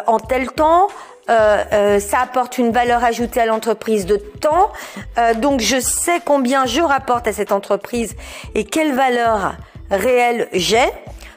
en 0.06 0.20
tel 0.20 0.52
temps, 0.52 0.90
euh, 1.30 1.64
euh, 1.72 2.00
ça 2.00 2.20
apporte 2.22 2.58
une 2.58 2.72
valeur 2.72 3.04
ajoutée 3.04 3.40
à 3.40 3.46
l'entreprise 3.46 4.06
de 4.06 4.18
temps. 4.18 4.72
Euh, 5.18 5.34
donc 5.34 5.62
je 5.62 5.80
sais 5.80 6.20
combien 6.24 6.66
je 6.66 6.82
rapporte 6.82 7.28
à 7.28 7.34
cette 7.34 7.52
entreprise 7.52 8.16
et 8.56 8.64
quelle 8.64 8.94
valeur 8.94 9.54
réelle 9.90 10.48
j'ai. 10.52 10.90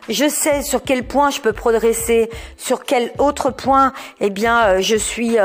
Je 0.09 0.29
sais 0.29 0.63
sur 0.63 0.83
quel 0.83 1.05
point 1.05 1.31
je 1.31 1.41
peux 1.41 1.53
progresser, 1.53 2.31
sur 2.57 2.85
quel 2.85 3.13
autre 3.19 3.51
point, 3.51 3.93
eh 4.21 4.31
bien, 4.31 4.81
je 4.81 4.97
suis 4.97 5.37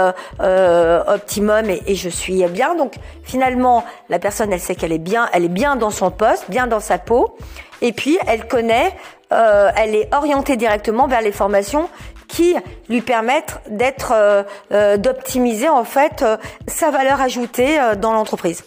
optimum 1.08 1.70
et, 1.70 1.96
je 1.96 2.10
suis 2.10 2.44
bien. 2.48 2.76
Donc, 2.76 2.94
finalement, 3.24 3.84
la 4.10 4.20
personne, 4.20 4.52
elle 4.52 4.60
sait 4.60 4.76
qu'elle 4.76 4.92
est 4.92 4.98
bien, 4.98 5.30
elle 5.34 5.46
est 5.46 5.50
bien 5.50 5.76
dans 5.76 5.92
son 5.92 6.12
poste, 6.12 6.46
bien 6.50 6.68
dans 6.68 6.80
sa 6.80 6.98
peau, 6.98 7.38
et 7.82 7.94
puis 7.94 8.18
elle 8.28 8.48
connaît, 8.48 8.94
elle 9.30 9.96
est 9.96 10.14
orientée 10.14 10.58
directement 10.58 11.08
vers 11.08 11.22
les 11.22 11.32
formations 11.32 11.90
qui 12.30 12.56
lui 12.88 13.02
permettent 13.02 13.60
d'être, 13.70 14.14
euh, 14.14 14.44
euh, 14.72 14.96
d'optimiser 14.96 15.68
en 15.68 15.84
fait 15.84 16.22
euh, 16.22 16.38
sa 16.68 16.92
valeur 16.92 17.20
ajoutée 17.20 17.78
dans 17.98 18.14
l'entreprise. 18.14 18.64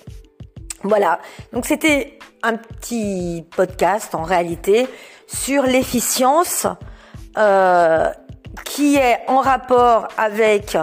Voilà. 0.83 1.21
Donc 1.53 1.65
c'était 1.65 2.19
un 2.43 2.57
petit 2.57 3.47
podcast 3.57 4.15
en 4.15 4.25
réalité 4.25 4.89
sur 5.35 5.63
l'efficience 5.65 6.67
qui 8.65 8.97
est 8.97 9.19
en 9.29 9.41
rapport 9.41 10.09
avec 10.19 10.77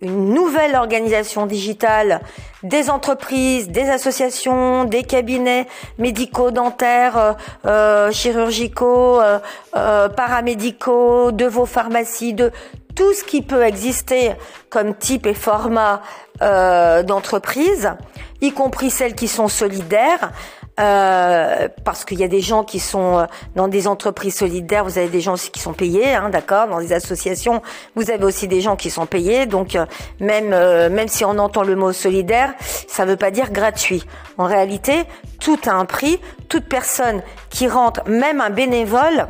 une 0.00 0.32
nouvelle 0.32 0.76
organisation 0.76 1.46
digitale 1.46 2.20
des 2.62 2.90
entreprises, 2.90 3.68
des 3.68 3.88
associations, 3.88 4.84
des 4.84 5.02
cabinets 5.02 5.66
médicaux, 5.98 6.50
dentaires, 6.50 7.16
euh, 7.16 7.32
euh 7.66 8.12
chirurgicaux, 8.12 9.20
euh, 9.20 9.38
euh, 9.76 10.08
paramédicaux, 10.08 11.32
de 11.32 11.46
vos 11.46 11.66
pharmacies, 11.66 12.34
de 12.34 12.52
tout 12.94 13.12
ce 13.12 13.24
qui 13.24 13.42
peut 13.42 13.64
exister 13.64 14.32
comme 14.70 14.94
type 14.94 15.26
et 15.26 15.34
format 15.34 16.02
d'entreprise, 16.40 17.92
y 18.40 18.52
compris 18.52 18.90
celles 18.90 19.16
qui 19.16 19.26
sont 19.26 19.48
solidaires, 19.48 20.30
euh, 20.78 21.68
parce 21.84 22.04
qu'il 22.04 22.18
y 22.18 22.24
a 22.24 22.28
des 22.28 22.40
gens 22.40 22.64
qui 22.64 22.78
sont 22.78 23.18
euh, 23.18 23.26
dans 23.56 23.68
des 23.68 23.88
entreprises 23.88 24.36
solidaires, 24.36 24.84
vous 24.84 24.98
avez 24.98 25.08
des 25.08 25.20
gens 25.20 25.34
aussi 25.34 25.50
qui 25.50 25.60
sont 25.60 25.72
payés, 25.72 26.14
hein, 26.14 26.28
d'accord, 26.30 26.68
dans 26.68 26.80
des 26.80 26.92
associations, 26.92 27.62
vous 27.96 28.10
avez 28.10 28.24
aussi 28.24 28.48
des 28.48 28.60
gens 28.60 28.76
qui 28.76 28.90
sont 28.90 29.06
payés, 29.06 29.46
donc 29.46 29.74
euh, 29.74 29.86
même 30.20 30.48
même 30.48 31.08
si 31.08 31.24
on 31.24 31.38
entend 31.38 31.62
le 31.62 31.76
mot 31.76 31.92
solidaire, 31.92 32.54
ça 32.86 33.04
ne 33.04 33.10
veut 33.10 33.16
pas 33.16 33.30
dire 33.30 33.50
gratuit. 33.50 34.04
En 34.36 34.44
réalité, 34.44 35.04
tout 35.40 35.58
a 35.66 35.72
un 35.72 35.84
prix, 35.84 36.18
toute 36.48 36.64
personne 36.64 37.22
qui 37.50 37.68
rentre, 37.68 38.08
même 38.08 38.40
un 38.40 38.50
bénévole, 38.50 39.26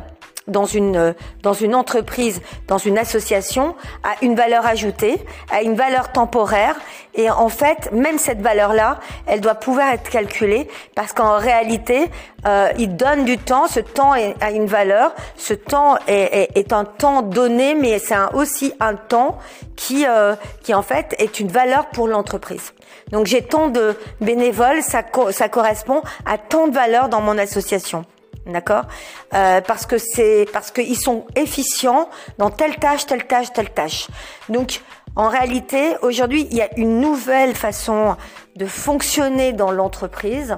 dans 0.49 0.65
une 0.65 0.97
euh, 0.97 1.13
dans 1.43 1.53
une 1.53 1.75
entreprise, 1.75 2.41
dans 2.67 2.77
une 2.77 2.97
association, 2.97 3.75
a 4.03 4.23
une 4.23 4.35
valeur 4.35 4.65
ajoutée, 4.65 5.23
a 5.51 5.61
une 5.61 5.75
valeur 5.75 6.11
temporaire 6.11 6.75
et 7.15 7.29
en 7.29 7.49
fait, 7.49 7.91
même 7.91 8.17
cette 8.17 8.41
valeur-là, 8.41 8.99
elle 9.25 9.41
doit 9.41 9.55
pouvoir 9.55 9.91
être 9.91 10.09
calculée 10.09 10.67
parce 10.95 11.11
qu'en 11.11 11.37
réalité, 11.37 12.09
euh, 12.45 12.71
il 12.77 12.95
donne 12.95 13.25
du 13.25 13.37
temps. 13.37 13.67
Ce 13.67 13.79
temps 13.79 14.11
a 14.13 14.51
une 14.51 14.67
valeur. 14.67 15.13
Ce 15.35 15.53
temps 15.53 15.97
est, 16.07 16.49
est, 16.55 16.71
un 16.71 16.85
temps 16.85 17.21
donné, 17.21 17.75
mais 17.75 17.99
c'est 17.99 18.15
aussi 18.33 18.73
un 18.79 18.95
temps 18.95 19.37
qui 19.75 20.05
euh, 20.07 20.35
qui 20.63 20.73
en 20.73 20.81
fait 20.81 21.15
est 21.17 21.39
une 21.39 21.49
valeur 21.49 21.87
pour 21.87 22.07
l'entreprise. 22.07 22.73
Donc 23.11 23.25
j'ai 23.25 23.41
tant 23.41 23.67
de 23.67 23.97
bénévoles, 24.21 24.81
ça, 24.83 25.03
ça 25.31 25.49
correspond 25.49 26.01
à 26.25 26.37
tant 26.37 26.67
de 26.67 26.73
valeur 26.73 27.09
dans 27.09 27.21
mon 27.21 27.37
association. 27.37 28.05
D'accord 28.49 28.85
euh, 29.33 29.61
Parce 29.61 29.85
que 29.85 29.97
c'est 29.97 30.47
parce 30.51 30.71
qu'ils 30.71 30.97
sont 30.97 31.25
efficients 31.35 32.09
dans 32.37 32.49
telle 32.49 32.75
tâche, 32.75 33.05
telle 33.05 33.25
tâche, 33.25 33.53
telle 33.53 33.69
tâche. 33.69 34.07
Donc 34.49 34.81
en 35.15 35.27
réalité, 35.27 35.95
aujourd'hui, 36.01 36.47
il 36.51 36.57
y 36.57 36.61
a 36.61 36.69
une 36.77 36.99
nouvelle 36.99 37.55
façon 37.55 38.15
de 38.55 38.65
fonctionner 38.65 39.53
dans 39.53 39.71
l'entreprise, 39.71 40.57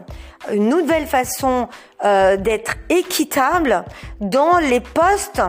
une 0.52 0.70
nouvelle 0.70 1.08
façon 1.08 1.68
euh, 2.04 2.38
d'être 2.38 2.76
équitable 2.90 3.86
dans 4.20 4.58
les 4.58 4.80
postes, 4.80 5.42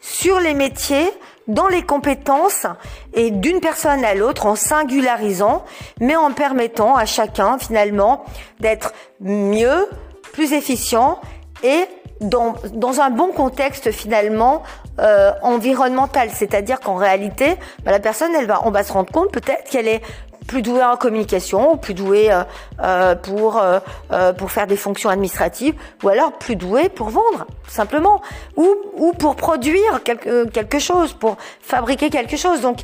sur 0.00 0.40
les 0.40 0.54
métiers, 0.54 1.10
dans 1.48 1.68
les 1.68 1.82
compétences 1.82 2.66
et 3.12 3.30
d'une 3.30 3.60
personne 3.60 4.04
à 4.04 4.14
l'autre 4.14 4.46
en 4.46 4.56
singularisant, 4.56 5.64
mais 6.00 6.16
en 6.16 6.32
permettant 6.32 6.96
à 6.96 7.06
chacun 7.06 7.58
finalement 7.58 8.24
d'être 8.60 8.92
mieux, 9.20 9.88
plus 10.32 10.52
efficient 10.52 11.20
et 11.62 11.86
dans, 12.20 12.54
dans 12.72 13.00
un 13.00 13.10
bon 13.10 13.28
contexte 13.32 13.90
finalement 13.90 14.62
euh, 14.98 15.32
environnemental, 15.42 16.30
c'est-à-dire 16.32 16.80
qu'en 16.80 16.94
réalité, 16.94 17.56
bah, 17.84 17.90
la 17.90 18.00
personne, 18.00 18.34
elle 18.34 18.46
va, 18.46 18.62
on 18.64 18.70
va 18.70 18.82
se 18.82 18.92
rendre 18.92 19.12
compte 19.12 19.30
peut-être 19.30 19.68
qu'elle 19.68 19.88
est 19.88 20.00
plus 20.46 20.62
douée 20.62 20.82
en 20.82 20.96
communication, 20.96 21.76
plus 21.76 21.94
douée 21.94 22.30
euh, 22.30 22.42
euh 22.80 23.14
pour 23.14 23.58
euh, 23.58 23.78
euh, 24.12 24.32
pour 24.32 24.50
faire 24.50 24.66
des 24.66 24.76
fonctions 24.76 25.10
administratives, 25.10 25.74
ou 26.02 26.08
alors 26.08 26.32
plus 26.32 26.56
douée 26.56 26.88
pour 26.88 27.10
vendre 27.10 27.46
simplement, 27.68 28.22
ou 28.56 28.68
ou 28.94 29.12
pour 29.12 29.36
produire 29.36 30.02
quelque 30.02 30.48
quelque 30.48 30.78
chose, 30.78 31.12
pour 31.12 31.36
fabriquer 31.60 32.10
quelque 32.10 32.36
chose. 32.36 32.60
Donc 32.60 32.78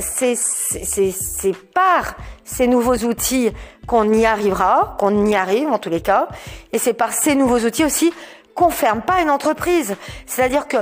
c'est 0.00 0.36
c'est 0.36 1.10
c'est 1.10 1.56
par 1.74 2.14
ces 2.44 2.66
nouveaux 2.66 2.96
outils 2.96 3.50
qu'on 3.86 4.12
y 4.12 4.24
arrivera, 4.24 4.96
qu'on 4.98 5.26
y 5.26 5.34
arrive 5.34 5.68
en 5.68 5.78
tous 5.78 5.90
les 5.90 6.00
cas. 6.00 6.28
Et 6.72 6.78
c'est 6.78 6.94
par 6.94 7.12
ces 7.12 7.34
nouveaux 7.34 7.60
outils 7.60 7.84
aussi 7.84 8.12
qu'on 8.54 8.70
ferme 8.70 9.02
pas 9.02 9.20
une 9.20 9.30
entreprise. 9.30 9.96
C'est-à-dire 10.26 10.66
que 10.66 10.78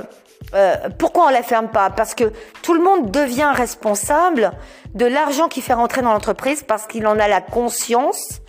euh, 0.54 0.76
pourquoi 0.98 1.26
on 1.26 1.28
la 1.30 1.42
ferme 1.42 1.68
pas? 1.68 1.90
Parce 1.90 2.14
que 2.14 2.32
tout 2.62 2.74
le 2.74 2.82
monde 2.82 3.10
devient 3.10 3.50
responsable 3.54 4.52
de 4.94 5.06
l'argent 5.06 5.48
qu'il 5.48 5.62
fait 5.62 5.74
rentrer 5.74 6.02
dans 6.02 6.12
l'entreprise 6.12 6.62
parce 6.62 6.86
qu'il 6.86 7.06
en 7.06 7.18
a 7.18 7.28
la 7.28 7.40
conscience, 7.40 8.40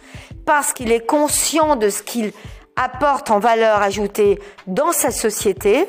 parce 0.46 0.74
qu'il 0.74 0.91
est 0.91 1.06
conscient 1.06 1.75
de 1.75 1.89
ce 1.89 2.03
qu'il 2.03 2.32
apporte 2.75 3.32
en 3.32 3.39
valeur 3.39 3.82
ajoutée 3.82 4.39
dans 4.67 4.91
sa 4.91 5.12
société 5.12 5.88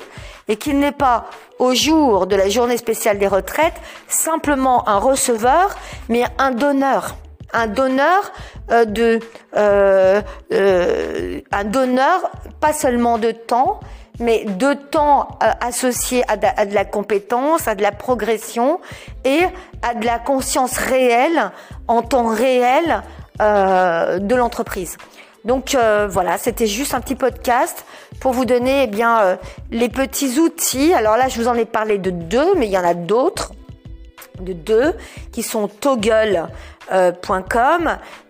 et 0.48 0.56
qu'il 0.56 0.78
n'est 0.78 0.92
pas 0.92 1.26
au 1.58 1.74
jour 1.74 2.26
de 2.26 2.34
la 2.34 2.48
journée 2.48 2.78
spéciale 2.78 3.18
des 3.18 3.28
retraites 3.28 3.74
simplement 4.08 4.88
un 4.88 4.98
receveur, 4.98 5.76
mais 6.08 6.24
un 6.38 6.50
donneur. 6.50 7.16
Un 7.52 7.66
donneur 7.66 8.32
euh, 8.70 8.84
de 8.84 9.20
euh, 9.56 10.20
euh, 10.52 11.40
un 11.50 11.64
donneur 11.64 12.30
pas 12.60 12.74
seulement 12.74 13.16
de 13.18 13.30
temps 13.30 13.80
mais 14.20 14.44
de 14.44 14.74
temps 14.74 15.38
associé 15.60 16.24
à 16.28 16.36
de, 16.36 16.74
la 16.74 16.84
compétence, 16.84 17.68
à 17.68 17.74
de 17.74 17.82
la 17.82 17.92
progression 17.92 18.80
et 19.24 19.40
à 19.82 19.94
de 19.94 20.04
la 20.04 20.18
conscience 20.18 20.76
réelle 20.76 21.50
en 21.86 22.02
temps 22.02 22.26
réel 22.26 23.02
de 23.40 24.34
l'entreprise. 24.34 24.96
Donc 25.44 25.76
voilà, 26.08 26.36
c'était 26.38 26.66
juste 26.66 26.94
un 26.94 27.00
petit 27.00 27.14
podcast 27.14 27.84
pour 28.20 28.32
vous 28.32 28.44
donner 28.44 28.82
eh 28.82 28.86
bien 28.88 29.38
les 29.70 29.88
petits 29.88 30.38
outils. 30.40 30.92
Alors 30.92 31.16
là, 31.16 31.28
je 31.28 31.40
vous 31.40 31.48
en 31.48 31.54
ai 31.54 31.64
parlé 31.64 31.98
de 31.98 32.10
deux, 32.10 32.54
mais 32.56 32.66
il 32.66 32.72
y 32.72 32.78
en 32.78 32.84
a 32.84 32.94
d'autres 32.94 33.52
de 34.40 34.52
deux 34.52 34.94
qui 35.32 35.42
sont 35.42 35.68
toggle 35.68 36.48
euh, 36.92 37.12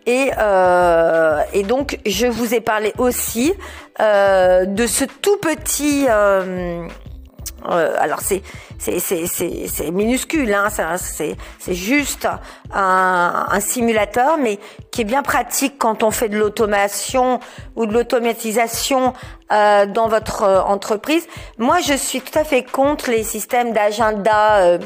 et, 0.06 0.30
euh, 0.38 1.40
et 1.52 1.62
donc 1.62 1.98
je 2.06 2.26
vous 2.26 2.54
ai 2.54 2.60
parlé 2.60 2.92
aussi 2.98 3.52
euh, 4.00 4.64
de 4.64 4.86
ce 4.86 5.04
tout 5.04 5.36
petit 5.36 6.06
alors 6.08 8.20
c'est 8.20 8.42
c'est 8.78 9.00
c'est 9.00 9.26
c'est 9.26 9.90
minuscule 9.90 10.52
hein, 10.54 10.68
c'est 10.96 11.36
c'est 11.58 11.74
juste 11.74 12.28
un, 12.72 13.60
simulateur 13.60 14.38
mais 14.38 14.58
qui 14.90 15.02
est 15.02 15.04
bien 15.04 15.22
pratique 15.22 15.74
quand 15.78 16.02
on 16.02 16.10
fait 16.10 16.28
de 16.28 16.38
l'automation 16.38 17.40
ou 17.76 17.86
de 17.86 17.92
l'automatisation 17.92 19.12
dans 19.50 20.08
votre 20.08 20.44
entreprise. 20.66 21.26
Moi 21.58 21.80
je 21.80 21.94
suis 21.94 22.20
tout 22.20 22.38
à 22.38 22.44
fait 22.44 22.62
contre 22.62 23.10
les 23.10 23.24
systèmes 23.24 23.72
d'agenda 23.72 24.78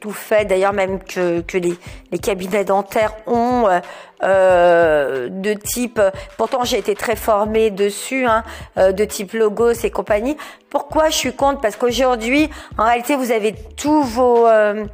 tout 0.00 0.12
fait, 0.12 0.44
d'ailleurs 0.44 0.72
même 0.72 1.02
que, 1.02 1.42
les, 1.54 2.18
cabinets 2.18 2.64
dentaires 2.64 3.14
ont 3.26 3.66
euh, 3.68 3.80
euh, 4.24 5.28
de 5.28 5.52
type, 5.52 6.00
pourtant 6.38 6.64
j'ai 6.64 6.78
été 6.78 6.94
très 6.94 7.16
formée 7.16 7.70
dessus, 7.70 8.24
hein, 8.24 8.42
euh, 8.78 8.92
de 8.92 9.04
type 9.04 9.32
logos 9.34 9.72
et 9.84 9.90
compagnie. 9.90 10.36
Pourquoi 10.70 11.10
je 11.10 11.16
suis 11.16 11.32
contre? 11.34 11.60
Parce 11.60 11.76
qu'aujourd'hui, 11.76 12.48
en 12.78 12.84
réalité, 12.84 13.16
vous 13.16 13.32
avez 13.32 13.54
tous 13.76 14.02
vos 14.02 14.46
euh, 14.46 14.86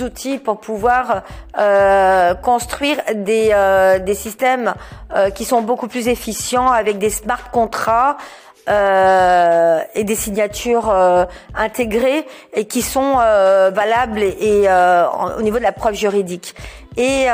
outils 0.00 0.38
pour 0.38 0.60
pouvoir 0.60 1.22
construire 2.42 2.98
des, 3.14 3.54
des 4.04 4.14
systèmes 4.14 4.74
qui 5.34 5.44
sont 5.44 5.62
beaucoup 5.62 5.88
plus 5.88 6.08
efficients 6.08 6.70
avec 6.70 6.98
des 6.98 7.10
smart 7.10 7.50
contrats. 7.50 8.16
Euh, 8.68 9.80
et 9.94 10.04
des 10.04 10.14
signatures 10.14 10.90
euh, 10.90 11.24
intégrées 11.54 12.26
et 12.52 12.66
qui 12.66 12.82
sont 12.82 13.14
euh, 13.18 13.70
valables 13.72 14.22
et, 14.22 14.68
au 15.38 15.42
niveau 15.42 15.56
de 15.58 15.62
la 15.62 15.72
preuve 15.72 15.94
juridique. 15.94 16.54
Et, 16.96 17.26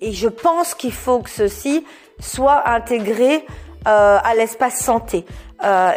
et 0.00 0.12
je 0.12 0.28
pense 0.28 0.74
qu'il 0.74 0.92
faut 0.92 1.20
que 1.20 1.30
ceci 1.30 1.84
soit 2.18 2.68
intégré 2.68 3.44
à 3.84 4.32
l'espace 4.36 4.78
santé. 4.78 5.24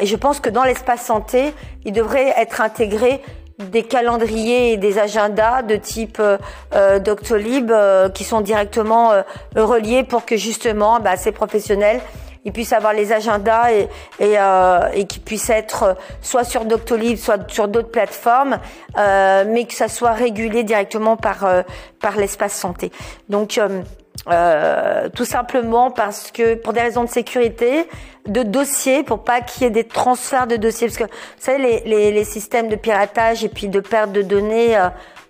et 0.02 0.06
je 0.06 0.16
pense 0.16 0.40
que 0.40 0.50
dans 0.50 0.64
l'espace 0.64 1.02
santé, 1.06 1.54
il 1.86 1.94
devrait 1.94 2.34
être 2.38 2.62
intégré 2.62 3.22
des 3.60 3.84
calendriers 3.84 4.74
et 4.74 4.78
des 4.78 5.00
agendas 5.00 5.64
de 5.64 5.78
type 5.78 6.22
euh, 6.22 7.00
Doctolib 7.00 7.72
qui 8.14 8.24
sont 8.24 8.42
directement 8.42 9.14
reliés 9.56 10.04
pour 10.04 10.26
que 10.26 10.36
justement 10.38 11.00
bah, 11.00 11.16
ces 11.16 11.32
professionnels 11.32 12.02
ils 12.48 12.54
puissent 12.54 12.72
avoir 12.72 12.94
les 12.94 13.12
agendas 13.12 13.74
et, 13.74 13.90
et, 14.20 14.40
euh, 14.40 14.80
et 14.94 15.06
qu'ils 15.06 15.22
puissent 15.22 15.50
être 15.50 15.98
soit 16.22 16.46
sur 16.46 16.64
Doctolib, 16.64 17.18
soit 17.18 17.52
sur 17.52 17.68
d'autres 17.68 17.92
plateformes, 17.92 18.58
euh, 18.98 19.44
mais 19.46 19.66
que 19.66 19.74
ça 19.74 19.90
soit 19.90 20.14
régulé 20.14 20.64
directement 20.64 21.18
par 21.18 21.44
euh, 21.44 21.62
par 22.00 22.16
l'espace 22.16 22.54
santé. 22.54 22.90
Donc 23.28 23.58
euh, 23.58 23.82
euh, 24.30 25.10
tout 25.14 25.26
simplement 25.26 25.92
parce 25.92 26.32
que 26.32 26.56
pour 26.56 26.72
des 26.72 26.80
raisons 26.80 27.04
de 27.04 27.10
sécurité, 27.10 27.90
de 28.28 28.44
dossiers, 28.44 29.04
pour 29.04 29.26
pas 29.26 29.42
qu'il 29.42 29.64
y 29.64 29.66
ait 29.66 29.72
des 29.72 29.84
transferts 29.84 30.48
de 30.48 30.56
dossiers, 30.56 30.88
parce 30.88 30.98
que 30.98 31.04
vous 31.04 31.10
savez 31.40 31.58
les, 31.58 31.80
les, 31.86 32.12
les 32.14 32.24
systèmes 32.24 32.70
de 32.70 32.78
piratage 32.78 33.44
et 33.44 33.50
puis 33.50 33.68
de 33.68 33.82
perte 33.82 34.14
de 34.14 34.22
données, 34.22 34.78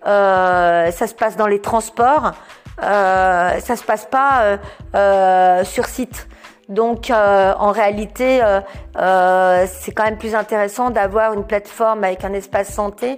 euh, 0.05 0.91
ça 0.91 1.07
se 1.07 1.15
passe 1.15 1.35
dans 1.35 1.47
les 1.47 1.61
transports, 1.61 2.33
euh, 2.83 3.59
ça 3.59 3.75
se 3.75 3.83
passe 3.83 4.05
pas 4.05 4.57
sur 5.63 5.87
site. 5.87 6.27
Donc 6.69 7.09
euh, 7.09 7.53
en 7.57 7.71
réalité, 7.71 8.43
euh, 8.43 8.59
euh, 8.97 9.65
c'est 9.71 9.91
quand 9.91 10.03
même 10.03 10.17
plus 10.17 10.35
intéressant 10.35 10.89
d'avoir 10.89 11.33
une 11.33 11.45
plateforme 11.45 12.03
avec 12.03 12.25
un 12.25 12.33
espace 12.33 12.73
santé 12.73 13.17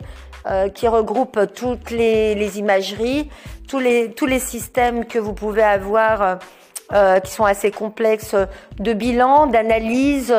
qui 0.74 0.88
regroupe 0.88 1.40
toutes 1.54 1.92
les, 1.92 2.58
imageries, 2.58 3.30
tous 3.68 3.78
les, 3.78 4.10
tous 4.10 4.26
les 4.26 4.40
systèmes 4.40 5.06
que 5.06 5.20
vous 5.20 5.34
pouvez 5.34 5.62
avoir. 5.62 6.40
qui 7.24 7.32
sont 7.32 7.46
assez 7.46 7.70
complexes 7.70 8.36
de 8.80 8.94
bilan, 8.94 9.46
d'analyse 9.46 10.34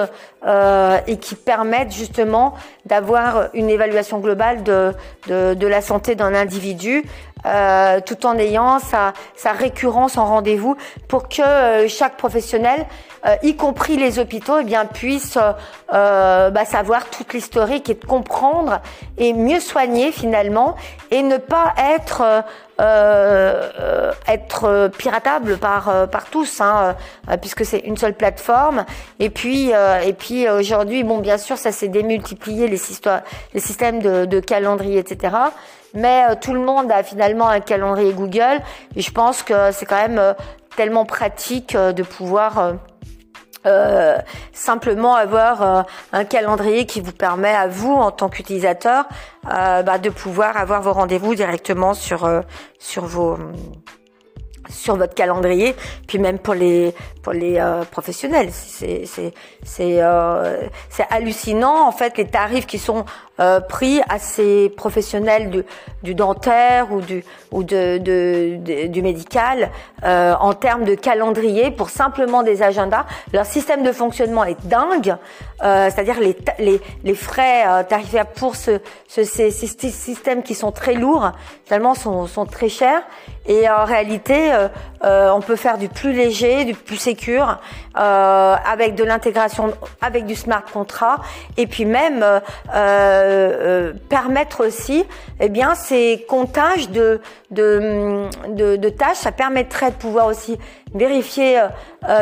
et 1.07 1.17
qui 1.19 1.37
permettent 1.37 1.93
justement 1.93 2.55
d'avoir 2.87 3.51
une 3.55 3.71
évaluation 3.71 4.19
globale 4.19 4.65
de, 4.65 4.95
de 5.29 5.67
la 5.69 5.81
santé 5.81 6.17
d'un 6.17 6.35
individu 6.35 7.05
euh, 7.47 8.01
tout 8.05 8.27
en 8.27 8.37
ayant 8.37 8.79
sa, 8.79 9.13
récurrence 9.53 10.19
en 10.19 10.27
rendez-vous 10.27 10.77
pour 11.09 11.29
que 11.29 11.43
euh, 11.43 11.89
chaque 11.89 12.17
professionnel, 12.17 12.87
euh, 13.27 13.37
y 13.43 13.57
compris 13.57 13.97
les 13.97 14.19
hôpitaux, 14.19 14.59
eh 14.61 14.65
bien 14.65 14.87
puisse 14.87 15.39
bah, 15.91 16.65
savoir 16.65 17.11
toute 17.11 17.33
l'historique 17.35 17.91
et 17.91 17.97
comprendre 17.97 18.81
et 19.19 19.33
mieux 19.33 19.61
soigner 19.61 20.13
finalement 20.13 20.77
et 21.11 21.23
ne 21.23 21.37
pas 21.37 21.75
être 21.95 22.45
être 24.29 24.91
piratable 24.97 25.59
par 25.59 26.09
par 26.09 26.25
tous 26.31 26.61
hein, 26.61 26.95
puisque 27.41 27.65
c'est 27.65 27.81
une 27.81 27.97
seule 27.97 28.15
plateforme. 28.15 28.85
Et 29.19 29.31
puis 29.31 29.71
et 30.05 30.13
puis 30.13 30.49
aujourd'hui 30.49 31.05
bon 31.05 31.19
bien 31.19 31.39
sûr 31.39 31.57
ça 31.59 31.73
s'est 31.73 31.89
démultiplié 31.89 32.69
les 32.69 32.77
systèmes 32.77 34.01
de, 34.01 34.25
de 34.25 34.41
calendrier 34.41 34.99
etc 34.99 35.51
mais 35.95 36.25
euh, 36.29 36.35
tout 36.41 36.53
le 36.53 36.61
monde 36.61 36.91
a 36.91 37.03
finalement 37.03 37.49
un 37.49 37.61
calendrier 37.61 38.13
Google. 38.13 38.61
Et 38.97 39.03
je 39.03 39.11
pense 39.11 39.43
que 39.43 39.73
c'est 39.73 39.87
quand 39.87 40.01
même 40.01 40.19
euh, 40.19 40.35
tellement 40.77 41.05
pratique 41.05 41.75
euh, 41.75 41.93
de 41.93 42.03
pouvoir 42.03 42.75
simplement 44.53 45.15
avoir 45.15 45.87
un 46.13 46.25
calendrier 46.25 46.87
qui 46.87 47.01
vous 47.01 47.13
permet 47.13 47.55
à 47.55 47.67
vous 47.69 47.93
en 47.93 48.11
tant 48.11 48.29
qu'utilisateur 48.29 49.05
bah, 49.45 49.99
de 49.99 50.11
pouvoir 50.11 50.57
avoir 50.57 50.83
vos 50.83 50.93
rendez-vous 50.93 51.35
directement 51.35 51.95
sur 51.95 52.29
sur 52.79 53.05
vos 53.05 53.37
sur 54.71 54.97
votre 54.97 55.15
calendrier, 55.15 55.75
puis 56.07 56.19
même 56.19 56.39
pour 56.39 56.55
les 56.55 56.95
pour 57.23 57.33
les 57.33 57.59
euh, 57.59 57.85
professionnels, 57.85 58.51
c'est 58.53 59.05
c'est 59.07 59.33
c'est 59.63 60.03
euh, 60.03 60.67
c'est 60.89 61.07
hallucinant 61.11 61.87
en 61.87 61.93
fait 61.93 62.17
les 62.17 62.27
tarifs 62.27 62.67
qui 62.67 62.79
sont 62.79 63.05
euh, 63.41 63.61
pris 63.61 64.01
à 64.09 64.19
ces 64.19 64.69
professionnels 64.77 65.51
du 65.51 65.65
du 66.03 66.15
dentaire 66.15 66.93
ou 66.93 67.01
du 67.01 67.25
ou 67.51 67.63
de, 67.63 67.99
de, 67.99 68.87
du 68.87 69.03
médical 69.03 69.71
en 70.03 70.55
termes 70.55 70.85
de 70.85 70.95
calendrier 70.95 71.71
pour 71.71 71.91
simplement 71.91 72.43
des 72.43 72.63
agendas. 72.63 73.05
Leur 73.35 73.45
système 73.45 73.83
de 73.83 73.93
fonctionnement 73.93 74.45
est 74.45 74.67
dingue, 74.67 75.17
c'est-à-dire 75.61 76.19
les 76.21 76.35
les 76.59 76.81
les 77.05 77.15
frais 77.15 77.85
tarifaires 77.85 78.27
pour 78.27 78.57
ce, 78.57 78.81
ce 79.09 79.25
ces, 79.25 79.51
ces 79.51 79.91
systèmes 79.91 80.43
qui 80.43 80.55
sont 80.55 80.73
très 80.73 80.95
lourds 80.95 81.33
finalement 81.67 81.95
sont 81.95 82.27
sont 82.27 82.47
très 82.47 82.71
chers 82.71 83.03
et 83.47 83.69
en 83.69 83.85
réalité 83.85 84.53
euh, 84.53 84.69
euh, 85.05 85.31
on 85.31 85.41
peut 85.41 85.57
faire 85.57 85.79
du 85.79 85.89
plus 85.89 86.13
léger, 86.13 86.65
du 86.65 86.75
plus 86.75 86.97
sécure, 86.97 87.59
euh, 87.99 88.55
avec 88.71 88.95
de 88.95 89.05
l'intégration, 89.05 89.73
avec 90.01 90.27
du 90.27 90.35
smart 90.35 90.65
contract, 90.65 91.23
et 91.57 91.67
puis 91.67 91.87
même 91.87 92.25
permettre 94.09 94.67
aussi, 94.67 95.05
eh 95.41 95.49
bien, 95.49 95.75
ces 95.75 96.25
comptages 96.29 96.91
de, 96.91 97.21
de, 97.51 98.29
de, 98.49 98.89
tâches. 98.89 99.19
Ça 99.19 99.33
permettrait 99.33 99.91
de 99.91 99.97
pouvoir 99.97 100.27
aussi 100.27 100.59
vérifier 100.95 101.63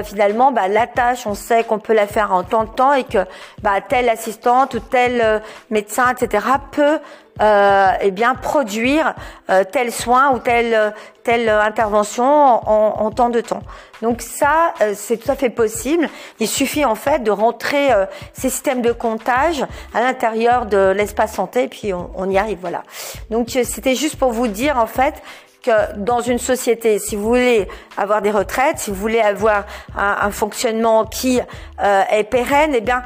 finalement 0.05 0.53
bah, 0.53 0.69
la 0.69 0.87
tâche. 0.87 1.27
On 1.27 1.35
sait 1.35 1.65
qu'on 1.65 1.79
peut 1.79 1.95
la 1.95 2.07
faire 2.07 2.33
en 2.33 2.43
temps 2.43 2.65
de 2.65 2.71
temps 2.71 2.93
et 2.93 3.05
que 3.05 3.19
bah, 3.63 3.81
telle 3.81 4.09
assistante 4.09 4.75
ou 4.75 4.81
tel 4.81 5.43
médecin, 5.71 6.11
etc., 6.11 6.47
peut 6.73 6.99
euh, 7.41 7.91
eh 8.01 8.11
bien 8.11 8.35
produire 8.35 9.15
euh, 9.49 9.63
tel 9.71 9.93
soin 9.93 10.33
ou 10.35 10.39
telle 10.39 10.93
telle 11.23 11.49
intervention 11.49 12.25
en, 12.25 13.01
en 13.01 13.11
temps 13.11 13.29
de 13.29 13.41
temps. 13.41 13.63
Donc 14.03 14.23
ça, 14.23 14.75
euh, 14.81 14.95
c'est 14.97 15.19
tout 15.19 15.31
à 15.31 15.37
fait 15.37 15.51
possible. 15.51 16.09
Il 16.41 16.49
suffit 16.49 16.85
en 16.85 16.95
fait 16.95 17.23
de 17.23 17.31
rentrer 17.31 17.93
euh, 17.93 18.07
ces 18.33 18.49
systèmes 18.49 18.83
de 18.83 18.93
comptage 18.93 19.65
à 19.95 20.01
l'intérieur 20.01 20.67
de 20.67 20.93
l'espace 20.97 21.35
santé, 21.35 21.65
et 21.65 21.69
puis 21.69 21.93
on, 21.93 22.11
on, 22.17 22.31
y 22.31 22.39
arrive. 22.39 22.59
Voilà. 22.61 22.83
Donc 23.31 23.51
c'était 23.51 23.95
juste 23.95 24.17
pour 24.17 24.33
vous 24.33 24.49
dire 24.49 24.79
en 24.79 24.87
fait 24.87 25.23
que 25.63 25.97
dans 25.97 26.21
une 26.21 26.39
société, 26.39 26.99
si 26.99 27.17
vous 27.17 27.29
voulez 27.29 27.69
avoir 27.97 28.23
des 28.23 28.31
retraites, 28.31 28.79
si 28.79 28.91
vous 28.91 28.97
voulez 28.97 29.21
avoir 29.21 29.65
un, 29.97 30.19
un 30.23 30.31
fonctionnement 30.31 31.05
qui 31.05 31.41
euh, 31.83 32.03
est 32.11 32.25
pérenne, 32.25 32.73
eh 32.75 32.81
bien, 32.81 33.03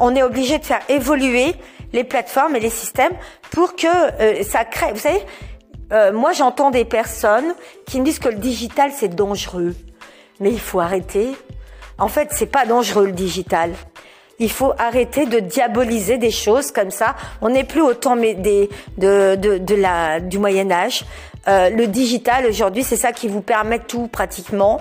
on 0.00 0.16
est 0.16 0.22
obligé 0.22 0.58
de 0.58 0.64
faire 0.64 0.80
évoluer 0.88 1.54
les 1.92 2.04
plateformes 2.04 2.56
et 2.56 2.60
les 2.60 2.70
systèmes 2.70 3.12
pour 3.50 3.76
que 3.76 3.86
euh, 3.86 4.42
ça 4.42 4.64
crée. 4.64 4.92
Vous 4.92 4.98
savez, 4.98 5.22
euh, 5.92 6.12
moi 6.12 6.32
j'entends 6.32 6.70
des 6.70 6.84
personnes 6.84 7.54
qui 7.86 8.00
me 8.00 8.04
disent 8.04 8.18
que 8.18 8.28
le 8.28 8.36
digital 8.36 8.92
c'est 8.94 9.14
dangereux, 9.14 9.74
mais 10.38 10.50
il 10.50 10.60
faut 10.60 10.80
arrêter. 10.80 11.30
En 11.98 12.08
fait, 12.08 12.28
c'est 12.30 12.46
pas 12.46 12.64
dangereux 12.64 13.06
le 13.06 13.12
digital. 13.12 13.72
Il 14.40 14.50
faut 14.50 14.72
arrêter 14.78 15.26
de 15.26 15.38
diaboliser 15.38 16.18
des 16.18 16.32
choses 16.32 16.72
comme 16.72 16.90
ça. 16.90 17.14
On 17.40 17.50
n'est 17.50 17.64
plus 17.64 17.82
au 17.82 17.94
temps 17.94 18.16
des, 18.16 18.68
de, 18.98 19.36
de, 19.36 19.58
de 19.58 19.74
la, 19.76 20.18
du 20.18 20.38
Moyen 20.38 20.70
Âge. 20.72 21.04
Euh, 21.48 21.70
le 21.70 21.86
digital 21.86 22.46
aujourd'hui, 22.46 22.82
c'est 22.82 22.96
ça 22.96 23.12
qui 23.12 23.28
vous 23.28 23.40
permet 23.40 23.78
tout 23.78 24.08
pratiquement. 24.08 24.80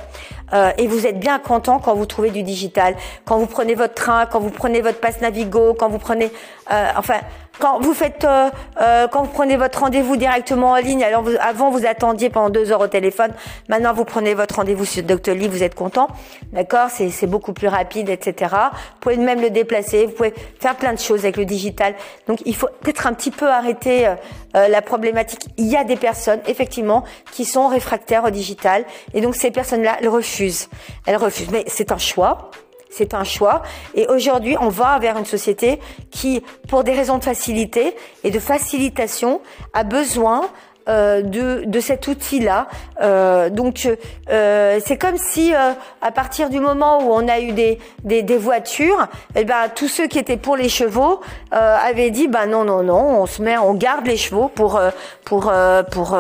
Euh, 0.53 0.71
et 0.77 0.87
vous 0.87 1.05
êtes 1.05 1.19
bien 1.19 1.39
content 1.39 1.79
quand 1.79 1.93
vous 1.93 2.05
trouvez 2.05 2.31
du 2.31 2.41
digital, 2.41 2.95
quand 3.25 3.37
vous 3.37 3.45
prenez 3.45 3.75
votre 3.75 3.93
train, 3.93 4.25
quand 4.25 4.39
vous 4.39 4.49
prenez 4.49 4.81
votre 4.81 4.99
passe 4.99 5.21
Navigo, 5.21 5.75
quand 5.75 5.89
vous 5.89 5.99
prenez, 5.99 6.31
euh, 6.71 6.87
enfin, 6.97 7.19
quand 7.59 7.79
vous 7.81 7.93
faites, 7.93 8.23
euh, 8.23 8.49
euh, 8.81 9.07
quand 9.07 9.23
vous 9.23 9.31
prenez 9.31 9.57
votre 9.57 9.79
rendez-vous 9.79 10.15
directement 10.15 10.71
en 10.71 10.77
ligne, 10.77 11.03
alors 11.03 11.21
vous, 11.21 11.35
avant 11.39 11.69
vous 11.69 11.85
attendiez 11.85 12.29
pendant 12.29 12.49
deux 12.49 12.71
heures 12.71 12.81
au 12.81 12.87
téléphone, 12.87 13.31
maintenant 13.67 13.93
vous 13.93 14.05
prenez 14.05 14.33
votre 14.33 14.55
rendez-vous 14.55 14.85
sur 14.85 15.03
Doctolib, 15.03 15.51
vous 15.51 15.63
êtes 15.63 15.75
content, 15.75 16.07
d'accord? 16.53 16.89
C'est 16.89 17.27
beaucoup 17.27 17.53
plus 17.53 17.67
rapide, 17.67 18.09
etc. 18.09 18.55
Vous 18.71 18.99
pouvez 19.01 19.17
même 19.17 19.41
le 19.41 19.49
déplacer, 19.49 20.05
vous 20.05 20.13
pouvez 20.13 20.33
faire 20.59 20.75
plein 20.75 20.93
de 20.93 20.99
choses 20.99 21.19
avec 21.19 21.37
le 21.37 21.45
digital. 21.45 21.95
Donc 22.27 22.39
il 22.45 22.55
faut 22.55 22.69
peut-être 22.81 23.05
un 23.07 23.13
petit 23.13 23.31
peu 23.31 23.49
arrêter 23.49 24.07
euh, 24.07 24.67
la 24.67 24.81
problématique. 24.81 25.47
Il 25.57 25.67
y 25.67 25.75
a 25.75 25.83
des 25.83 25.97
personnes 25.97 26.39
effectivement 26.47 27.03
qui 27.31 27.45
sont 27.45 27.67
réfractaires 27.67 28.23
au 28.23 28.29
digital 28.29 28.85
et 29.13 29.21
donc 29.21 29.35
ces 29.35 29.51
personnes-là 29.51 29.97
elles 29.99 30.09
refusent, 30.09 30.69
elles 31.05 31.17
refusent. 31.17 31.51
Mais 31.51 31.65
c'est 31.67 31.91
un 31.91 31.97
choix 31.97 32.51
c'est 32.89 33.13
un 33.13 33.23
choix. 33.23 33.61
Et 33.93 34.07
aujourd'hui, 34.07 34.57
on 34.59 34.69
va 34.69 34.99
vers 34.99 35.17
une 35.17 35.25
société 35.25 35.79
qui, 36.11 36.43
pour 36.67 36.83
des 36.83 36.93
raisons 36.93 37.17
de 37.17 37.23
facilité 37.23 37.95
et 38.23 38.31
de 38.31 38.39
facilitation, 38.39 39.41
a 39.73 39.83
besoin 39.83 40.49
euh, 40.87 41.21
de, 41.21 41.65
de 41.65 41.79
cet 41.79 42.07
outil-là. 42.07 42.67
Euh, 43.01 43.49
donc 43.51 43.87
euh, 44.31 44.79
c'est 44.83 44.97
comme 44.97 45.17
si 45.17 45.53
euh, 45.53 45.73
à 46.01 46.11
partir 46.11 46.49
du 46.49 46.59
moment 46.59 47.03
où 47.03 47.13
on 47.13 47.27
a 47.27 47.39
eu 47.39 47.51
des, 47.51 47.77
des, 48.03 48.23
des 48.23 48.37
voitures, 48.37 49.07
eh 49.35 49.45
ben 49.45 49.69
tous 49.75 49.87
ceux 49.87 50.07
qui 50.07 50.17
étaient 50.17 50.37
pour 50.37 50.55
les 50.55 50.69
chevaux 50.69 51.21
euh, 51.53 51.77
avaient 51.77 52.09
dit 52.09 52.27
bah 52.27 52.47
non 52.47 52.63
non 52.63 52.81
non, 52.81 53.21
on 53.21 53.27
se 53.27 53.41
met, 53.41 53.57
on 53.57 53.75
garde 53.75 54.07
les 54.07 54.17
chevaux 54.17 54.47
pour 54.47 54.81
pour 55.25 55.51
pour 55.91 56.17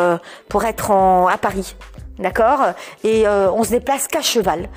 pour 0.49 0.65
être 0.65 0.91
en, 0.91 1.27
à 1.27 1.37
Paris, 1.37 1.75
d'accord? 2.19 2.59
Et 3.03 3.27
on 3.27 3.63
se 3.63 3.71
déplace 3.71 4.07
qu'à 4.07 4.21
cheval 4.21 4.69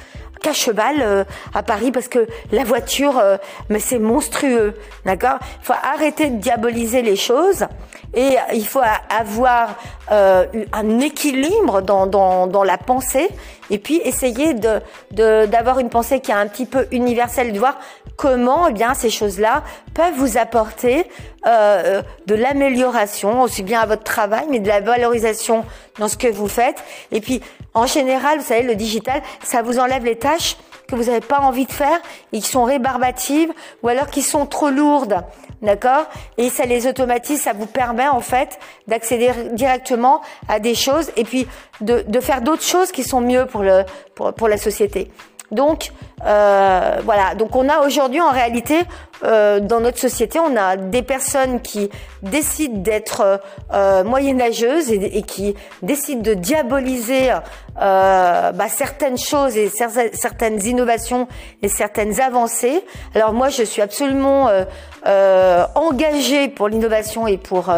qu'à 0.43 0.53
cheval 0.53 1.27
à 1.55 1.63
Paris 1.63 1.93
parce 1.93 2.09
que 2.09 2.27
la 2.51 2.65
voiture, 2.65 3.21
mais 3.69 3.79
c'est 3.79 3.99
monstrueux, 3.99 4.75
d'accord? 5.05 5.39
Il 5.61 5.67
faut 5.67 5.75
arrêter 5.95 6.31
de 6.31 6.37
diaboliser 6.37 7.03
les 7.03 7.17
choses 7.17 7.67
et 8.15 8.37
il 8.53 8.67
faut 8.67 8.83
avoir 9.09 9.77
euh, 10.11 10.45
un 10.73 11.01
équilibre 11.01 11.81
dans, 11.81 12.07
dans, 12.07 12.47
dans, 12.47 12.65
la 12.65 12.77
pensée 12.77 13.29
et 13.71 13.79
puis 13.79 14.01
essayer 14.05 14.53
de 14.55 14.81
d'avoir 15.11 15.79
une 15.79 15.89
pensée 15.89 16.21
qui 16.21 16.31
est 16.31 16.35
un 16.35 16.47
petit 16.47 16.67
peu 16.67 16.87
universelle, 16.91 17.53
de 17.53 17.59
voir 17.59 17.79
comment 18.17 18.69
eh 18.69 18.73
bien 18.73 18.93
ces 18.95 19.09
choses-là 19.09 19.63
peuvent 19.95 20.15
vous 20.15 20.37
apporter 20.37 21.07
euh, 21.47 22.03
de 22.27 22.35
l'amélioration 22.35 23.43
aussi 23.43 23.63
bien 23.63 23.81
à 23.81 23.87
votre 23.87 24.05
travail, 24.05 24.45
mais 24.51 24.59
de 24.59 24.69
la 24.69 24.81
valorisation 24.81 25.65
dans 25.99 26.09
ce 26.09 26.17
que 26.17 26.29
vous 26.29 26.49
faites. 26.49 26.83
Et 27.13 27.21
puis 27.21 27.41
en 27.75 27.87
général, 27.87 28.39
vous 28.39 28.45
savez, 28.45 28.63
le 28.63 28.75
digital, 28.75 29.23
ça 29.43 29.63
vous 29.63 29.79
enlève 29.79 30.05
les 30.05 30.17
tâches 30.17 30.57
que 30.89 30.95
vous 30.95 31.05
n'avez 31.05 31.21
pas 31.21 31.41
envie 31.41 31.65
de 31.65 31.73
faire 31.73 32.01
et 32.33 32.41
qui 32.41 32.49
sont 32.49 32.65
rébarbatives 32.65 33.51
ou 33.83 33.89
alors 33.89 34.09
qui 34.09 34.23
sont 34.23 34.47
trop 34.47 34.69
lourdes. 34.69 35.23
D'accord? 35.63 36.07
Et 36.39 36.51
ça 36.51 36.67
les 36.67 36.89
automatise, 36.89 37.41
ça 37.41 37.53
vous 37.53 37.67
permet 37.67 38.09
en 38.09 38.21
fait 38.21 38.59
d'accéder 38.89 39.31
directement 39.53 40.21
à 40.49 40.59
des 40.59 40.75
choses 40.75 41.13
et 41.17 41.23
puis 41.23 41.47
de, 41.81 42.05
de 42.07 42.21
faire 42.21 42.41
d'autres 42.41 42.65
choses 42.65 42.91
qui 42.91 43.05
sont 43.05 43.21
mieux 43.21 43.47
pour, 43.47 43.63
le, 43.63 43.85
pour, 44.17 44.33
pour 44.35 44.49
la 44.49 44.59
société. 44.59 45.09
Donc 45.53 45.93
euh, 46.25 47.01
voilà, 47.05 47.35
donc 47.35 47.55
on 47.57 47.69
a 47.69 47.81
aujourd'hui 47.81 48.21
en 48.21 48.31
réalité 48.31 48.81
euh, 49.25 49.61
dans 49.61 49.81
notre 49.81 49.99
société, 49.99 50.39
on 50.39 50.57
a 50.57 50.77
des 50.77 51.03
personnes 51.03 51.61
qui 51.61 51.91
décident 52.23 52.79
d'être 52.79 53.41
euh, 53.73 54.05
moyenâgeuses 54.05 54.91
et, 54.91 55.23
qui 55.23 55.55
décident 55.83 56.23
de 56.23 56.35
diaboliser 56.35 57.33
euh, 57.81 58.53
bah, 58.53 58.69
certaines 58.69 59.19
choses 59.19 59.57
et 59.57 59.69
certaines 59.69 60.65
innovations 60.65 61.29
et 61.63 61.69
certaines 61.69 62.21
avancées. 62.21 62.85
Alors 63.15 63.33
moi, 63.33 63.49
je 63.49 63.63
suis 63.63 63.83
absolument 63.83 64.49
euh, 64.49 64.65
euh, 65.07 65.65
engagée 65.75 66.49
pour 66.49 66.69
l'innovation 66.69 67.27
et 67.27 67.37
pour 67.37 67.71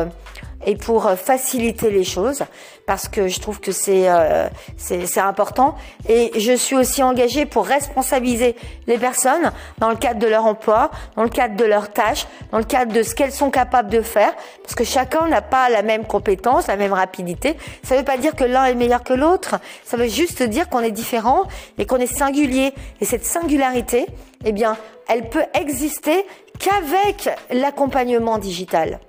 et 0.67 0.77
pour 0.77 1.07
euh, 1.07 1.17
faciliter 1.17 1.91
les 1.91 2.05
choses 2.05 2.45
parce 2.87 3.09
que 3.09 3.29
je 3.29 3.41
trouve 3.41 3.61
que 3.61 3.73
c'est 3.73 4.09
euh, 4.09 4.49
c'est 4.77 5.21
important 5.21 5.75
et 6.09 6.33
je 6.39 6.53
suis 6.53 6.77
aussi 6.77 7.03
engagée 7.03 7.47
pour 7.47 7.67
responsabiliser 7.67 8.57
les 8.87 8.99
personnes 8.99 9.53
dans 9.79 9.91
le 9.91 9.97
cadre 9.97 10.21
de 10.21 10.27
leur 10.27 10.45
emploi, 10.45 10.91
dans 11.17 11.23
le 11.23 11.29
cadre 11.29 11.57
de 11.57 11.65
leurs 11.65 11.93
tâches, 11.93 12.27
dans 12.53 12.59
le 12.59 12.65
cadre 12.65 12.93
de 12.93 13.03
ce 13.03 13.15
qu'elles 13.15 13.33
sont 13.33 13.51
capables 13.51 13.91
de 13.91 14.03
faire 14.03 14.35
parce 14.63 14.75
que 14.75 14.85
chacun 14.85 15.29
n'a 15.29 15.43
pas 15.43 15.69
la 15.69 15.83
même 15.83 16.05
compétence, 16.05 16.67
la 16.67 16.77
même 16.77 16.93
rapidité. 16.93 17.57
Ça 17.83 17.95
ne 17.95 18.01
veut 18.01 18.05
pas 18.05 18.17
dire 18.17 18.35
que 18.35 18.45
l'un 18.45 18.65
est 18.67 18.75
meilleur 18.75 19.03
que 19.03 19.15
l'autre, 19.15 19.57
ça 19.85 19.97
veut 19.97 20.09
juste 20.09 20.43
dire 20.43 20.69
qu'on 20.69 20.81
est 20.81 20.91
différent 20.91 21.43
et 21.79 21.87
qu'on 21.87 21.99
est 21.99 22.07
singulier 22.07 22.73
et 23.01 23.05
cette 23.05 23.25
singularité, 23.25 24.07
eh 24.45 24.53
bien, 24.53 24.77
elle 25.09 25.29
peut 25.29 25.45
exister 25.55 26.25
qu'avec 26.59 27.29
l'accompagnement 27.51 28.39
digital. 28.39 29.01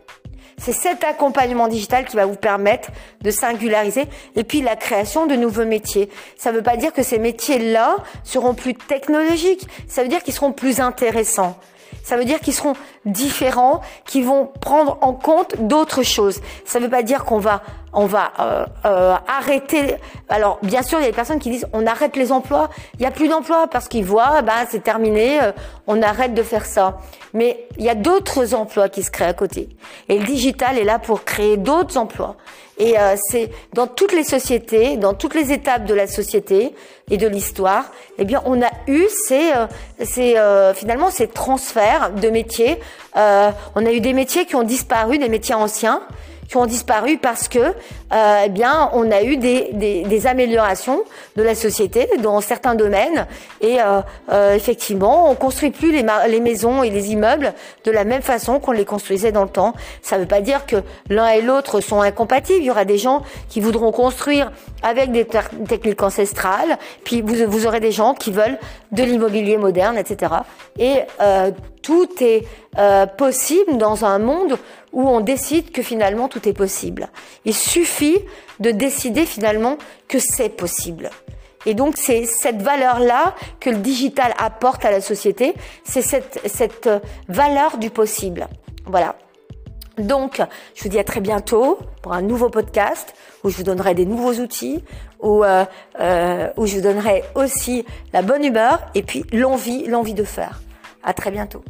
C'est 0.57 0.73
cet 0.73 1.03
accompagnement 1.03 1.67
digital 1.67 2.05
qui 2.05 2.15
va 2.15 2.25
vous 2.25 2.35
permettre 2.35 2.89
de 3.21 3.31
singulariser 3.31 4.05
et 4.35 4.43
puis 4.43 4.61
la 4.61 4.75
création 4.75 5.25
de 5.25 5.35
nouveaux 5.35 5.65
métiers. 5.65 6.09
Ça 6.37 6.51
ne 6.51 6.57
veut 6.57 6.63
pas 6.63 6.77
dire 6.77 6.93
que 6.93 7.03
ces 7.03 7.19
métiers-là 7.19 7.97
seront 8.23 8.53
plus 8.53 8.73
technologiques, 8.73 9.67
ça 9.87 10.03
veut 10.03 10.09
dire 10.09 10.23
qu'ils 10.23 10.33
seront 10.33 10.53
plus 10.53 10.79
intéressants. 10.79 11.57
Ça 12.03 12.17
veut 12.17 12.25
dire 12.25 12.39
qu'ils 12.39 12.53
seront 12.53 12.73
différents, 13.05 13.81
qu'ils 14.05 14.25
vont 14.25 14.51
prendre 14.61 14.99
en 15.01 15.13
compte 15.13 15.55
d'autres 15.59 16.03
choses. 16.03 16.39
Ça 16.63 16.79
ne 16.79 16.85
veut 16.85 16.91
pas 16.91 17.01
dire 17.01 17.25
qu'on 17.25 17.39
va 17.39 17.63
on 17.95 18.05
va 18.05 18.33
euh, 18.39 18.65
euh, 18.85 19.15
arrêter. 19.27 19.95
Alors 20.29 20.59
bien 20.61 20.83
sûr, 20.83 20.99
il 20.99 21.03
y 21.03 21.05
a 21.05 21.09
des 21.09 21.15
personnes 21.15 21.39
qui 21.39 21.49
disent 21.49 21.65
on 21.73 21.87
arrête 21.87 22.15
les 22.15 22.31
emplois. 22.31 22.69
Il 22.95 22.99
n'y 22.99 23.05
a 23.05 23.11
plus 23.11 23.27
d'emplois 23.27 23.67
parce 23.67 23.87
qu'ils 23.87 24.05
voient, 24.05 24.41
ben 24.41 24.65
c'est 24.69 24.83
terminé, 24.83 25.41
euh, 25.41 25.51
on 25.87 26.01
arrête 26.01 26.33
de 26.33 26.43
faire 26.43 26.65
ça. 26.65 26.99
Mais 27.33 27.67
il 27.77 27.85
y 27.85 27.89
a 27.89 27.95
d'autres 27.95 28.53
emplois 28.53 28.89
qui 28.89 29.01
se 29.01 29.11
créent 29.11 29.25
à 29.25 29.33
côté. 29.33 29.69
Et 30.09 30.19
le 30.19 30.25
digital 30.25 30.77
est 30.77 30.83
là 30.83 30.99
pour 30.99 31.23
créer 31.23 31.57
d'autres 31.57 31.97
emplois. 31.97 32.35
Et 32.77 32.99
euh, 32.99 33.15
c'est 33.29 33.49
dans 33.73 33.87
toutes 33.87 34.11
les 34.11 34.25
sociétés, 34.25 34.97
dans 34.97 35.13
toutes 35.13 35.33
les 35.33 35.53
étapes 35.53 35.85
de 35.85 35.93
la 35.93 36.07
société 36.07 36.75
et 37.09 37.17
de 37.17 37.27
l'histoire, 37.27 37.85
eh 38.17 38.25
bien, 38.25 38.41
on 38.45 38.61
a 38.61 38.69
eu 38.87 39.05
ces, 39.09 39.51
ces 40.03 40.35
finalement 40.75 41.09
ces 41.09 41.27
transferts 41.27 42.11
de 42.11 42.29
métiers. 42.29 42.79
on 43.15 43.85
a 43.85 43.91
eu 43.91 44.01
des 44.01 44.11
métiers 44.11 44.45
qui 44.45 44.55
ont 44.55 44.63
disparu, 44.63 45.17
des 45.17 45.29
métiers 45.29 45.55
anciens 45.55 46.01
qui 46.47 46.57
ont 46.57 46.65
disparu 46.65 47.17
parce 47.17 47.47
que, 47.47 47.59
euh, 47.59 48.41
eh 48.45 48.49
bien, 48.49 48.89
on 48.93 49.11
a 49.11 49.23
eu 49.23 49.37
des, 49.37 49.71
des, 49.73 50.27
améliorations 50.27 51.03
de 51.35 51.43
la 51.43 51.55
société 51.55 52.07
dans 52.19 52.41
certains 52.41 52.75
domaines 52.75 53.27
et 53.61 53.79
euh, 53.79 54.01
euh, 54.31 54.55
effectivement, 54.55 55.29
on 55.29 55.35
construit 55.35 55.71
plus 55.71 55.91
les, 55.91 56.05
les 56.29 56.39
maisons 56.39 56.83
et 56.83 56.89
les 56.89 57.11
immeubles 57.11 57.53
de 57.83 57.91
la 57.91 58.05
même 58.05 58.21
façon 58.21 58.59
qu'on 58.59 58.71
les 58.71 58.85
construisait 58.85 59.31
dans 59.31 59.43
le 59.43 59.49
temps. 59.49 59.73
Ça 60.01 60.15
ne 60.15 60.21
veut 60.21 60.27
pas 60.27 60.41
dire 60.41 60.65
que 60.65 60.77
l'un 61.09 61.27
et 61.29 61.41
l'autre 61.41 61.81
sont 61.81 62.01
incompatibles. 62.01 62.59
Il 62.59 62.65
y 62.65 62.71
aura 62.71 62.85
des 62.85 62.97
gens 62.97 63.23
qui 63.49 63.59
voudront 63.59 63.91
construire 63.91 64.51
avec 64.85 65.11
des 65.11 65.25
techniques 65.25 66.03
ancestrales, 66.03 66.77
puis 67.03 67.21
vous, 67.21 67.35
vous 67.47 67.65
aurez 67.65 67.79
des 67.79 67.91
gens 67.91 68.13
qui 68.13 68.31
veulent 68.31 68.59
de 68.91 69.01
l'immobilier 69.01 69.57
moderne, 69.57 69.97
etc. 69.97 70.31
Et 70.77 70.99
euh, 71.19 71.49
tout 71.81 72.07
est 72.21 72.45
euh, 72.77 73.07
possible 73.07 73.79
dans 73.79 74.05
un 74.05 74.19
monde 74.19 74.59
où 74.93 75.09
on 75.09 75.21
décide 75.21 75.71
que 75.71 75.81
finalement 75.81 76.27
tout 76.27 76.47
est 76.47 76.53
possible. 76.53 77.09
Il 77.45 77.55
suffit 77.55 78.19
de 78.59 78.69
décider 78.69 79.25
finalement 79.25 79.79
que 80.07 80.19
c'est 80.19 80.49
possible. 80.49 81.09
Et 81.65 81.73
donc 81.73 81.97
c'est 81.97 82.25
cette 82.25 82.61
valeur-là 82.61 83.33
que 83.59 83.71
le 83.71 83.77
digital 83.77 84.35
apporte 84.37 84.85
à 84.85 84.91
la 84.91 85.01
société, 85.01 85.55
c'est 85.83 86.03
cette, 86.03 86.39
cette 86.45 86.89
valeur 87.27 87.79
du 87.79 87.89
possible. 87.89 88.47
Voilà. 88.85 89.15
Donc, 89.97 90.41
je 90.75 90.83
vous 90.83 90.89
dis 90.89 90.99
à 90.99 91.03
très 91.03 91.21
bientôt 91.21 91.79
pour 92.01 92.13
un 92.13 92.21
nouveau 92.21 92.49
podcast 92.49 93.13
où 93.43 93.49
je 93.49 93.57
vous 93.57 93.63
donnerai 93.63 93.93
des 93.93 94.05
nouveaux 94.05 94.33
outils, 94.33 94.83
où, 95.19 95.43
euh, 95.43 95.65
euh, 95.99 96.49
où 96.57 96.65
je 96.65 96.75
vous 96.75 96.81
donnerai 96.81 97.23
aussi 97.35 97.85
la 98.13 98.21
bonne 98.21 98.43
humeur 98.43 98.79
et 98.93 99.03
puis 99.03 99.25
l'envie, 99.31 99.85
l'envie 99.87 100.13
de 100.13 100.23
faire. 100.23 100.61
À 101.03 101.13
très 101.13 101.31
bientôt. 101.31 101.63